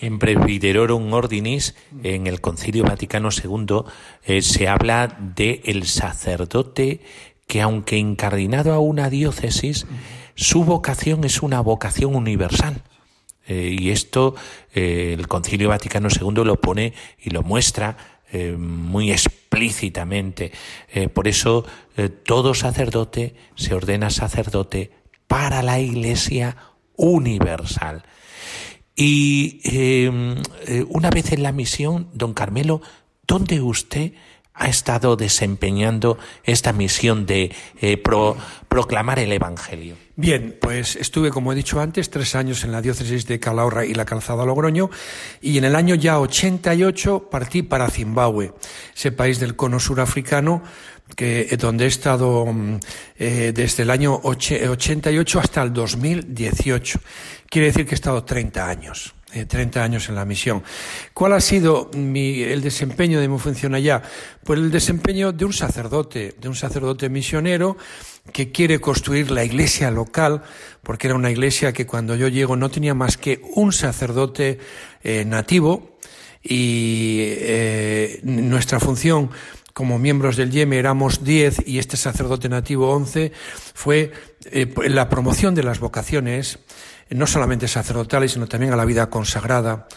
[0.01, 3.81] En Presbyterorum Ordinis, en el Concilio Vaticano II,
[4.23, 7.01] eh, se habla de el sacerdote
[7.47, 9.87] que, aunque incardinado a una diócesis,
[10.35, 12.83] su vocación es una vocación universal.
[13.45, 14.35] Eh, y esto
[14.73, 17.97] eh, el Concilio Vaticano II lo pone y lo muestra
[18.59, 20.51] muy explícitamente.
[21.15, 21.65] Por eso
[22.27, 24.91] todo sacerdote se ordena sacerdote
[25.25, 26.55] para la Iglesia
[26.95, 28.03] universal.
[29.01, 30.11] Y eh,
[30.67, 32.81] eh, una vez en la misión, don Carmelo,
[33.25, 34.11] ¿dónde usted
[34.53, 38.35] ha estado desempeñando esta misión de eh, pro-
[38.67, 39.95] proclamar el Evangelio?
[40.17, 43.93] Bien, pues estuve, como he dicho antes, tres años en la diócesis de Calahorra y
[43.93, 44.89] la Calzada Logroño,
[45.41, 48.51] y en el año ya 88 partí para Zimbabue,
[48.93, 50.61] ese país del cono surafricano,
[51.15, 52.79] que, eh, donde he estado mm,
[53.17, 56.99] eh, desde el año oche- 88 hasta el 2018.
[57.49, 59.13] Quiere decir que he estado 30 años.
[59.31, 60.63] eh, 30 años en la misión.
[61.13, 64.01] ¿Cuál ha sido mi- el desempeño de mi función allá?
[64.43, 67.77] Pues el desempeño de un sacerdote, de un sacerdote misionero
[68.33, 70.41] que quiere construir la iglesia local,
[70.81, 74.57] porque era una iglesia que cuando yo llego no tenía más que un sacerdote
[75.03, 75.99] eh, nativo
[76.41, 79.29] y eh, nuestra función
[79.79, 83.31] como miembros del YEME éramos 10 y este sacerdote nativo 11,
[83.73, 84.11] fue
[84.51, 86.59] eh, la promoción de las vocaciones,
[87.09, 89.87] no solamente sacerdotales, sino también a la vida consagrada,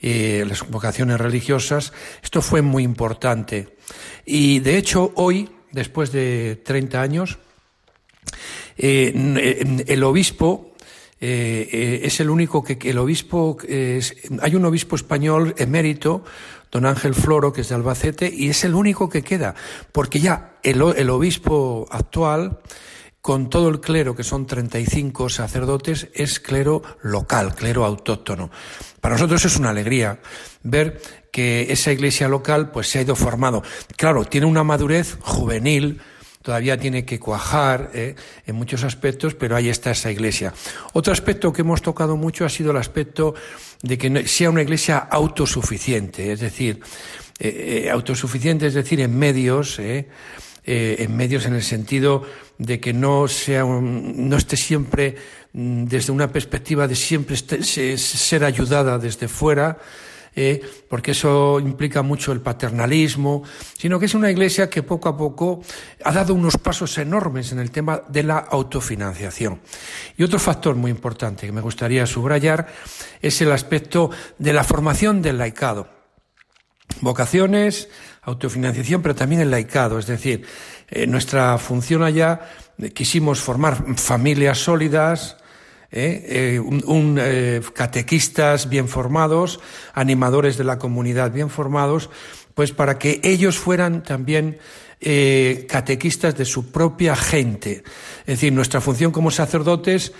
[0.00, 1.92] eh, las vocaciones religiosas.
[2.22, 3.76] Esto fue muy importante.
[4.24, 7.38] Y de hecho, hoy, después de 30 años,
[8.78, 10.76] eh, el obispo
[11.18, 13.56] es el único que, el obispo
[14.40, 16.24] hay un obispo español emérito
[16.72, 19.54] don Ángel Floro que es de Albacete y es el único que queda
[19.92, 22.58] porque ya el, el obispo actual
[23.22, 28.50] con todo el clero, que son 35 sacerdotes, es clero local, clero autóctono.
[29.00, 30.18] Para nosotros es una alegría
[30.64, 31.00] ver
[31.30, 33.62] que esa iglesia local pues se ha ido formando.
[33.96, 36.00] Claro, tiene una madurez juvenil,
[36.42, 38.14] todavía tiene que cuajar eh,
[38.46, 40.52] en muchos aspectos, pero ahí está esa iglesia.
[40.92, 43.34] Otro aspecto que hemos tocado mucho ha sido el aspecto
[43.82, 46.80] de que sea una iglesia autosuficiente, es decir,
[47.38, 50.08] eh, eh, autosuficiente, es decir, en medios, eh,
[50.64, 52.22] eh, en medios en el sentido
[52.58, 55.16] de que no sea un- no esté siempre
[55.52, 59.78] mm, desde una perspectiva de siempre este- se- ser ayudada desde fuera,
[60.34, 63.42] eh, porque eso implica mucho el paternalismo,
[63.78, 65.62] sino que es una iglesia que poco a poco
[66.04, 69.60] ha dado unos pasos enormes en el tema de la autofinanciación.
[70.16, 72.66] Y otro factor muy importante que me gustaría subrayar
[73.20, 75.88] es el aspecto de la formación del laicado.
[77.00, 77.88] Vocaciones,
[78.22, 79.98] autofinanciación, pero también el laicado.
[79.98, 80.46] Es decir,
[80.88, 82.40] eh, nuestra función allá
[82.78, 85.36] eh, quisimos formar familias sólidas,
[85.92, 89.60] eh, eh, un, un, eh, catequistas bien formados,
[89.92, 92.08] animadores de la comunidad bien formados,
[92.54, 94.58] pues para que ellos fueran también
[95.04, 97.82] eh, catequistas de su propia gente.
[98.20, 100.12] Es decir, nuestra función como sacerdotes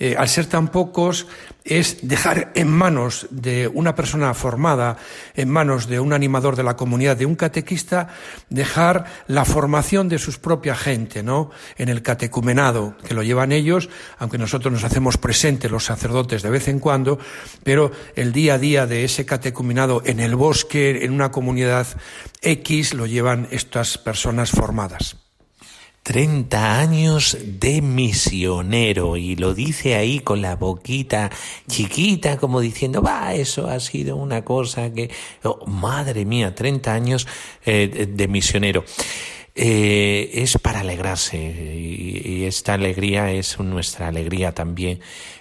[0.00, 1.26] eh, al ser tan pocos,
[1.62, 4.96] es dejar en manos de una persona formada,
[5.36, 8.08] en manos de un animador de la comunidad, de un catequista,
[8.48, 11.50] dejar la formación de sus propia gente, ¿no?
[11.76, 16.50] En el catecumenado, que lo llevan ellos, aunque nosotros nos hacemos presentes los sacerdotes de
[16.50, 17.18] vez en cuando,
[17.62, 21.86] pero el día a día de ese catecumenado en el bosque, en una comunidad
[22.40, 25.29] X, lo llevan estas personas formadas.
[26.02, 31.30] 30 años de misionero y lo dice ahí con la boquita
[31.68, 35.10] chiquita como diciendo, va, eso ha sido una cosa que,
[35.42, 37.26] oh, madre mía, 30 años
[37.64, 38.84] eh, de misionero.
[39.54, 45.00] Eh, es para alegrarse y, esta alegría es nuestra alegría también.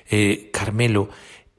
[0.10, 1.10] Eh, Carmelo,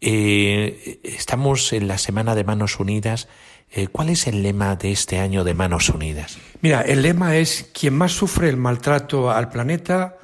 [0.00, 3.28] estamos en la Semana de Manos Unidas
[3.72, 6.38] eh, ¿Cuál es el lema de este año de Manos Unidas?
[6.60, 10.16] Mira, el lema es quien más sufre el maltrato al planeta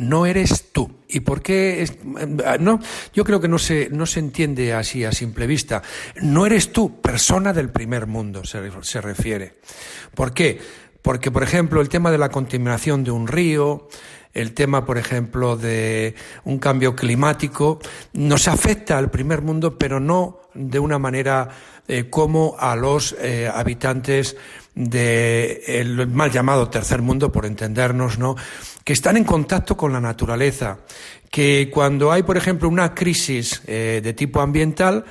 [0.00, 0.90] no eres tú.
[1.08, 1.82] ¿Y por qué?
[1.82, 1.88] Eh,
[2.58, 2.80] no,
[3.12, 5.82] yo creo que no se, no se entiende así a simple vista.
[6.22, 9.56] No eres tú, persona del primer mundo, se, se refiere.
[10.14, 10.60] ¿Por qué?
[11.02, 13.88] Porque, por ejemplo, el tema de la contaminación de un río,
[14.32, 16.14] el tema, por ejemplo, de
[16.44, 17.80] un cambio climático,
[18.12, 21.48] nos afecta al primer mundo, pero no de una manera
[21.88, 24.36] eh, como a los eh, habitantes
[24.74, 28.36] del mal llamado tercer mundo, por entendernos, ¿no?
[28.84, 30.78] que están en contacto con la naturaleza,
[31.30, 35.04] que cuando hay, por ejemplo, una crisis eh, de tipo ambiental,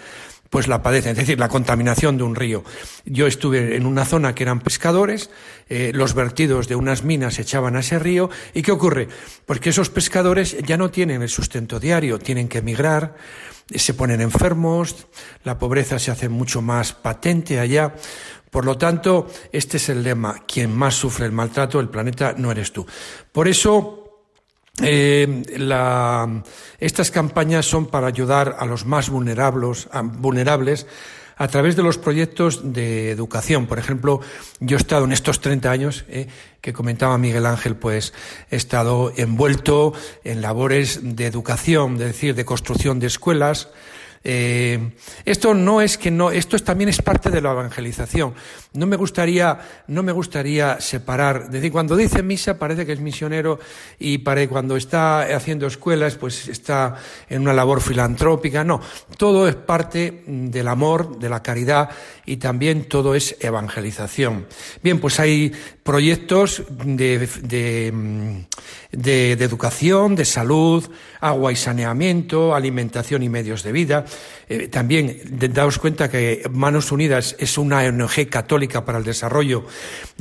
[0.50, 2.64] pues la padecen, es decir, la contaminación de un río.
[3.06, 5.30] Yo estuve en una zona que eran pescadores,
[5.70, 9.08] los vertidos de unas minas se echaban a ese río, ¿y qué ocurre?
[9.46, 13.16] Pues que esos pescadores ya no tienen el sustento diario, tienen que emigrar,
[13.74, 15.08] se ponen enfermos,
[15.44, 17.94] la pobreza se hace mucho más patente allá.
[18.50, 22.52] Por lo tanto, este es el lema, quien más sufre el maltrato del planeta no
[22.52, 22.88] eres tú.
[23.32, 24.09] Por eso,
[24.82, 25.44] eh,
[26.80, 30.88] estas campañas son para ayudar a los más vulnerables, vulnerables
[31.40, 33.66] a través de los proyectos de educación.
[33.66, 34.20] Por ejemplo,
[34.60, 36.28] yo he estado en estos 30 años eh,
[36.60, 38.14] que comentaba Miguel Ángel, pues
[38.52, 39.94] he estado envuelto
[40.26, 43.70] en labores de educación, es decir, de construcción de escuelas,
[44.24, 44.92] eh,
[45.26, 48.34] esto no es que no, esto es, también es parte de la evangelización.
[48.74, 53.00] No me gustaría, no me gustaría separar, es decir, cuando dice misa parece que es
[53.00, 53.60] misionero
[53.98, 56.96] y para, cuando está haciendo escuelas pues está
[57.30, 58.64] en una labor filantrópica.
[58.64, 58.82] No,
[59.18, 61.90] todo es parte del amor, de la caridad
[62.26, 64.48] y también todo es evangelización.
[64.84, 65.52] Bien, pues hay
[65.84, 67.28] proyectos de,
[68.92, 70.88] de, educación, de salud,
[71.20, 74.06] agua y saneamiento, alimentación y medios de vida.
[74.48, 75.22] Eh, también
[75.54, 79.66] daos cuenta que Manos Unidas es una ONG católica para el desarrollo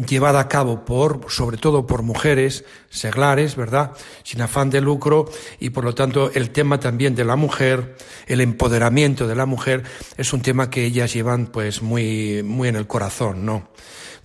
[0.06, 3.92] llevada a cabo por, sobre todo por mujeres, seglares, ¿verdad?
[4.22, 8.40] Sin afán de lucro y por lo tanto el tema también de la mujer, el
[8.40, 9.84] empoderamiento de la mujer
[10.16, 13.68] es un tema que ellas llevan pues muy, muy en el corazón, ¿no?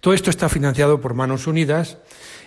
[0.01, 1.97] Todo esto está financiado por Manos Unidas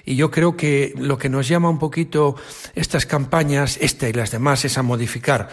[0.05, 2.37] y yo creo que lo que nos llama un poquito
[2.75, 5.49] estas campañas, esta y las demás, es a modificar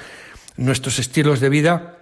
[0.57, 1.97] nuestros estilos de vida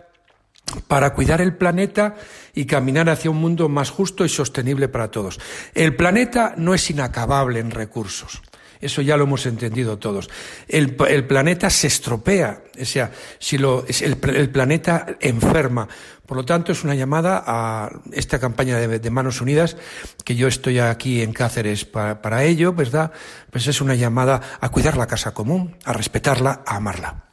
[0.88, 2.16] para cuidar el planeta
[2.54, 5.40] y caminar hacia un mundo más justo y sostenible para todos.
[5.74, 8.42] El planeta no es inacabable en recursos.
[8.82, 10.30] Eso ya lo hemos entendido todos.
[10.68, 15.88] El, planeta se estropea, o sea, si lo, el, planeta enferma.
[16.26, 19.78] Por lo tanto, es una llamada a esta campaña de, Manos Unidas,
[20.26, 23.12] que yo estoy aquí en Cáceres para, ello, ¿verdad?
[23.52, 27.31] Pues es una llamada a cuidar la casa común, a respetarla, a amarla.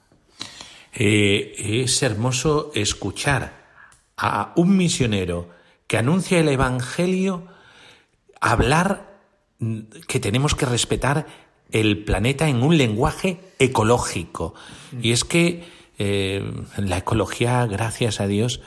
[0.99, 3.53] Eh, es hermoso escuchar
[4.17, 5.49] a un misionero
[5.87, 7.47] que anuncia el Evangelio
[8.41, 9.21] hablar
[10.07, 11.27] que tenemos que respetar
[11.71, 14.55] el planeta en un lenguaje ecológico.
[14.93, 14.99] Mm.
[15.03, 15.65] Y es que
[15.99, 16.43] eh,
[16.77, 18.61] la ecología, gracias a Dios,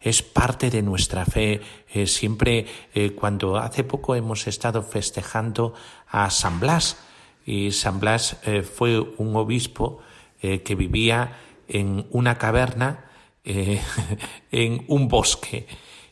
[0.00, 1.60] es parte de nuestra fe.
[1.92, 5.74] Eh, siempre, eh, cuando hace poco hemos estado festejando
[6.08, 6.98] a San Blas,
[7.44, 8.36] y San Blas
[8.76, 10.02] fue un obispo
[10.38, 11.32] que vivía
[11.68, 13.04] en una caverna,
[13.44, 15.66] en un bosque,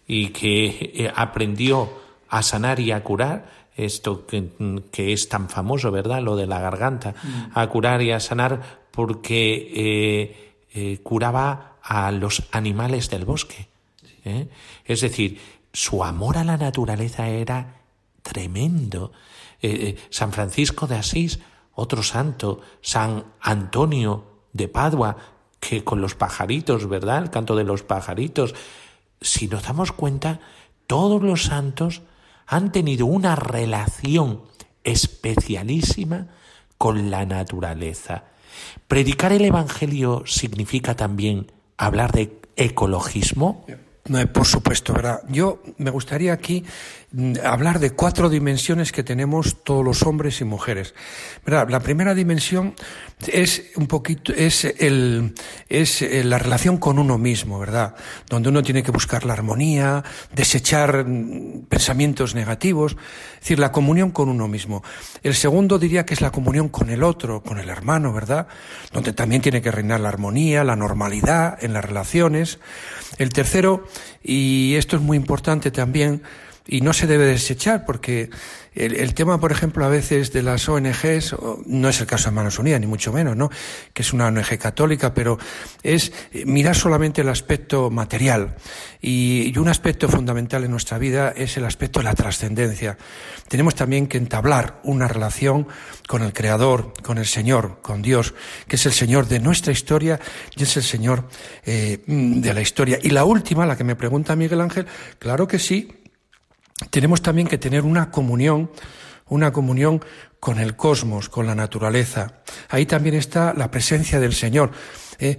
[0.06, 1.90] y que aprendió
[2.28, 6.22] a sanar y a curar esto que, es tan famoso, ¿verdad?
[6.22, 7.50] Lo de la garganta, mm.
[7.54, 13.68] a curar y a sanar porque eh, eh, curaba a los animales del bosque.
[14.24, 14.48] ¿eh?
[14.84, 15.38] Es decir,
[15.72, 17.80] su amor a la naturaleza era
[18.22, 19.12] tremendo.
[20.10, 21.40] San Francisco de Asís,
[21.74, 25.16] otro santo, San Antonio de Padua,
[25.68, 27.22] que con los pajaritos, ¿verdad?
[27.22, 28.54] El canto de los pajaritos.
[29.20, 30.40] Si nos damos cuenta,
[30.86, 32.02] todos los santos
[32.46, 34.42] han tenido una relación
[34.84, 36.28] especialísima
[36.78, 38.24] con la naturaleza.
[38.86, 43.66] ¿Predicar el Evangelio significa también hablar de ecologismo?
[44.32, 45.22] Por supuesto, ¿verdad?
[45.28, 46.64] Yo me gustaría aquí
[47.42, 50.94] hablar de cuatro dimensiones que tenemos todos los hombres y mujeres.
[51.46, 52.74] La primera dimensión
[53.26, 55.32] es un poquito, es el,
[55.68, 57.94] es eh, la relación con uno mismo, ¿verdad?
[58.28, 60.04] Donde uno tiene que buscar la armonía,
[60.34, 64.82] desechar mm, pensamientos negativos, es decir, la comunión con uno mismo.
[65.22, 68.48] El segundo diría que es la comunión con el otro, con el hermano, ¿verdad?
[68.92, 72.58] Donde también tiene que reinar la armonía, la normalidad en las relaciones.
[73.16, 73.86] El tercero,
[74.22, 76.22] y esto es muy importante también,
[76.66, 78.30] y no se debe desechar porque
[78.76, 82.58] el, tema, por ejemplo, a veces de las ONGs, no es el caso de Manos
[82.58, 83.48] Unidas, ni mucho menos, ¿no?
[83.94, 85.38] Que es una ONG católica, pero
[85.82, 86.12] es
[86.44, 88.54] mirar solamente el aspecto material.
[89.00, 92.98] Y, y un aspecto fundamental en nuestra vida es el aspecto de la trascendencia.
[93.48, 95.66] Tenemos también que entablar una relación
[96.06, 98.34] con el Creador, con el Señor, con Dios,
[98.68, 100.20] que es el Señor de nuestra historia
[100.54, 101.28] y es el Señor
[101.64, 102.98] eh, de la historia.
[103.02, 104.86] Y la última, la que me pregunta Miguel Ángel,
[105.18, 106.05] claro que sí,
[106.90, 108.70] tenemos también que tener una comunión,
[109.28, 110.04] una comunión
[110.40, 112.42] con el cosmos, con la naturaleza.
[112.68, 114.72] Ahí también está la presencia del Señor.
[115.18, 115.38] Eh,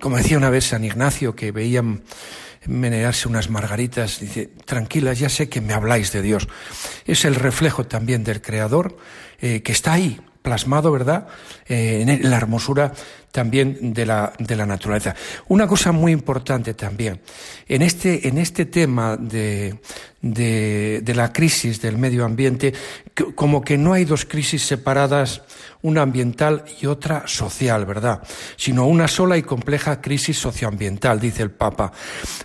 [0.00, 2.02] como decía una vez San Ignacio, que veían
[2.66, 6.48] menearse unas margaritas, dice, tranquilas, ya sé que me habláis de Dios.
[7.04, 8.96] Es el reflejo también del Creador,
[9.40, 11.26] eh, que está ahí, plasmado, ¿verdad?,
[11.66, 12.92] eh, en la hermosura
[13.32, 15.16] también de la, de la naturaleza.
[15.48, 17.20] Una cosa muy importante también,
[17.66, 19.74] en este, en este tema de,
[20.22, 22.72] de, la crisis del medio ambiente,
[23.34, 25.42] como que no hay dos crisis separadas,
[25.82, 28.22] una ambiental y otra social, ¿verdad?
[28.56, 31.92] Sino una sola y compleja crisis socioambiental, dice el Papa.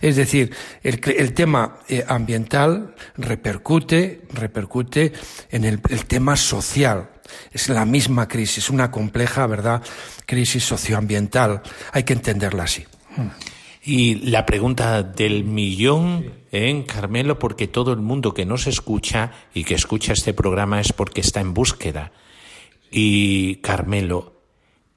[0.02, 5.14] Es decir, el, el tema eh, ambiental repercute, repercute
[5.52, 7.21] en el, el tema social.
[7.52, 9.82] Es la misma crisis, una compleja, ¿verdad?,
[10.26, 11.62] crisis socioambiental.
[11.92, 12.86] Hay que entenderla así.
[13.84, 19.64] Y la pregunta del millón, ¿eh, Carmelo, porque todo el mundo que nos escucha y
[19.64, 22.12] que escucha este programa es porque está en búsqueda.
[22.92, 24.42] Y Carmelo,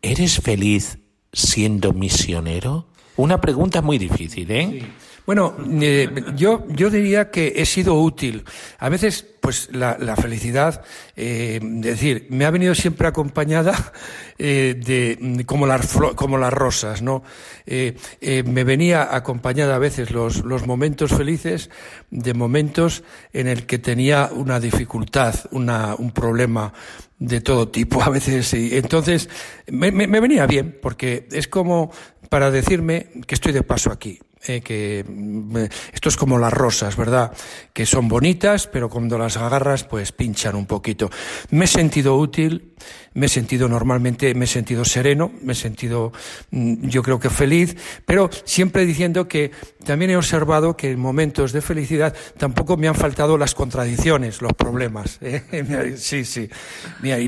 [0.03, 0.99] ¿eres feliz
[1.33, 2.89] siendo misionero?
[3.17, 4.69] Una pregunta muy difícil, ¿eh?
[4.81, 4.87] Sí.
[5.27, 8.45] Bueno, eh, yo, yo diría que he sido útil.
[8.79, 10.83] A veces, pues la, la felicidad,
[11.17, 13.93] eh, decir, me ha venido siempre acompañada
[14.39, 15.87] eh, de como las
[16.17, 17.23] como las rosas, ¿no?
[17.67, 21.69] Eh, eh, me venía acompañada a veces los, los momentos felices
[22.11, 26.73] de momentos en el que tenía una dificultad, una, un problema
[27.19, 28.55] de todo tipo a veces.
[28.55, 29.29] Y entonces
[29.67, 31.93] me, me, me venía bien porque es como
[32.31, 36.97] para decirme que estoy de paso aquí eh, que eh, esto es como las rosas,
[36.97, 37.33] ¿verdad?
[37.73, 41.11] Que son bonitas, pero cuando las agarras, pues pinchan un poquito.
[41.51, 42.75] Me he sentido útil,
[43.15, 46.13] me he sentido normalmente, me he sentido sereno, me he sentido,
[46.51, 47.75] mm, yo creo que feliz,
[48.05, 49.51] pero siempre diciendo que
[49.85, 54.53] también he observado que en momentos de felicidad tampoco me han faltado las contradicciones, los
[54.53, 55.19] problemas.
[55.23, 55.95] ¿eh?
[55.97, 56.51] Sí, sí,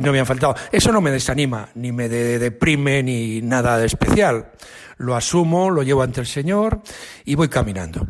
[0.02, 0.54] no me han faltado.
[0.70, 4.50] Eso no me desanima, ni me de deprime, ni nada de especial
[4.96, 6.80] lo asumo, lo llevo ante el Señor
[7.24, 8.06] y voy caminando.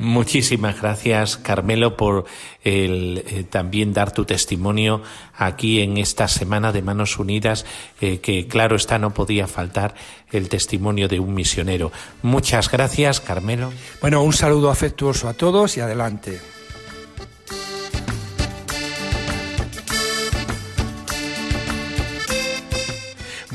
[0.00, 2.24] Muchísimas gracias, Carmelo, por
[2.64, 5.02] el, eh, también dar tu testimonio
[5.36, 7.64] aquí en esta semana de Manos Unidas,
[8.00, 9.94] eh, que claro está, no podía faltar
[10.32, 11.92] el testimonio de un misionero.
[12.22, 13.72] Muchas gracias, Carmelo.
[14.00, 16.40] Bueno, un saludo afectuoso a todos y adelante.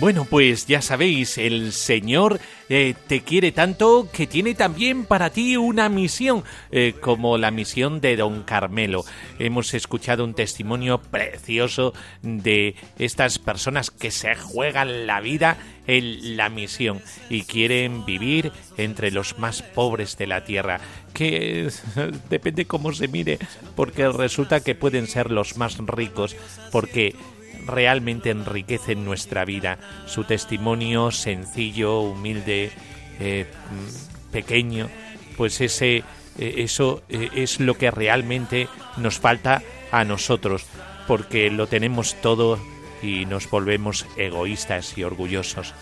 [0.03, 5.55] Bueno, pues ya sabéis, el Señor eh, te quiere tanto que tiene también para ti
[5.55, 9.05] una misión, eh, como la misión de Don Carmelo.
[9.39, 15.55] Hemos escuchado un testimonio precioso de estas personas que se juegan la vida
[15.87, 20.81] en la misión y quieren vivir entre los más pobres de la tierra,
[21.13, 21.69] que
[22.29, 23.39] depende cómo se mire,
[23.77, 26.35] porque resulta que pueden ser los más ricos,
[26.73, 27.15] porque
[27.65, 29.77] realmente enriquecen nuestra vida.
[30.05, 32.71] Su testimonio sencillo, humilde,
[33.19, 33.45] eh,
[34.31, 34.89] pequeño,
[35.37, 36.03] pues ese, eh,
[36.57, 39.61] eso eh, es lo que realmente nos falta
[39.91, 40.65] a nosotros,
[41.07, 42.59] porque lo tenemos todo
[43.01, 45.73] y nos volvemos egoístas y orgullosos.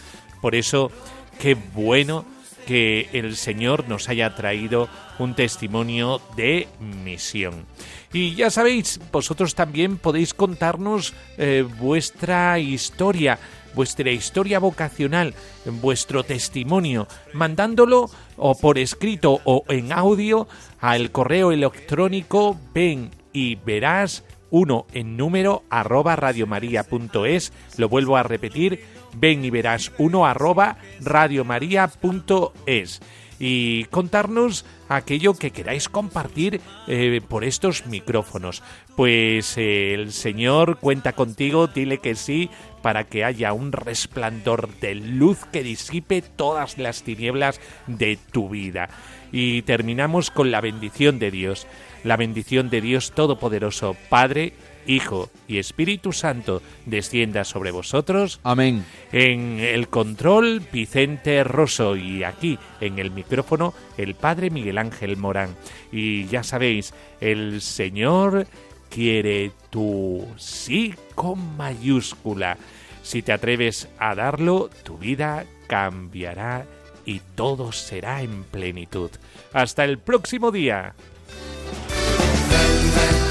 [0.41, 0.91] Por eso,
[1.39, 2.25] qué bueno
[2.65, 4.89] que el Señor nos haya traído
[5.19, 7.65] un testimonio de misión.
[8.13, 13.39] Y ya sabéis, vosotros también podéis contarnos eh, vuestra historia,
[13.73, 15.33] vuestra historia vocacional,
[15.65, 20.47] vuestro testimonio, mandándolo o por escrito o en audio
[20.79, 27.53] al correo electrónico ven y verás 1 en número arroba radiomaria.es.
[27.77, 28.83] Lo vuelvo a repetir,
[29.15, 33.01] ven y verás 1 arroba radiomaria.es
[33.43, 38.61] y contarnos aquello que queráis compartir eh, por estos micrófonos.
[38.95, 42.51] Pues el Señor cuenta contigo, dile que sí,
[42.83, 48.89] para que haya un resplandor de luz que disipe todas las tinieblas de tu vida.
[49.31, 51.65] Y terminamos con la bendición de Dios,
[52.03, 54.53] la bendición de Dios Todopoderoso, Padre,
[54.85, 58.39] Hijo y Espíritu Santo descienda sobre vosotros.
[58.43, 58.85] Amén.
[59.11, 65.55] En el control, Vicente Rosso y aquí en el micrófono, el Padre Miguel Ángel Morán.
[65.91, 68.47] Y ya sabéis, el Señor
[68.89, 72.57] quiere tu sí con mayúscula.
[73.03, 76.65] Si te atreves a darlo, tu vida cambiará
[77.05, 79.09] y todo será en plenitud.
[79.53, 80.93] Hasta el próximo día.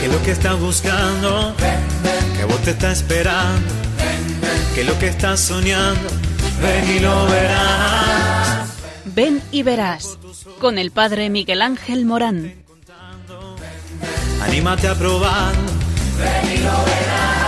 [0.00, 1.54] Que lo que estás buscando,
[2.36, 3.72] que vos te está esperando,
[4.74, 6.08] que lo que estás soñando,
[6.62, 8.70] ven y lo verás.
[9.04, 10.18] Ven y verás
[10.58, 12.54] con el Padre Miguel Ángel Morán.
[14.42, 15.54] Anímate a probar,
[16.18, 17.39] ven y lo verás.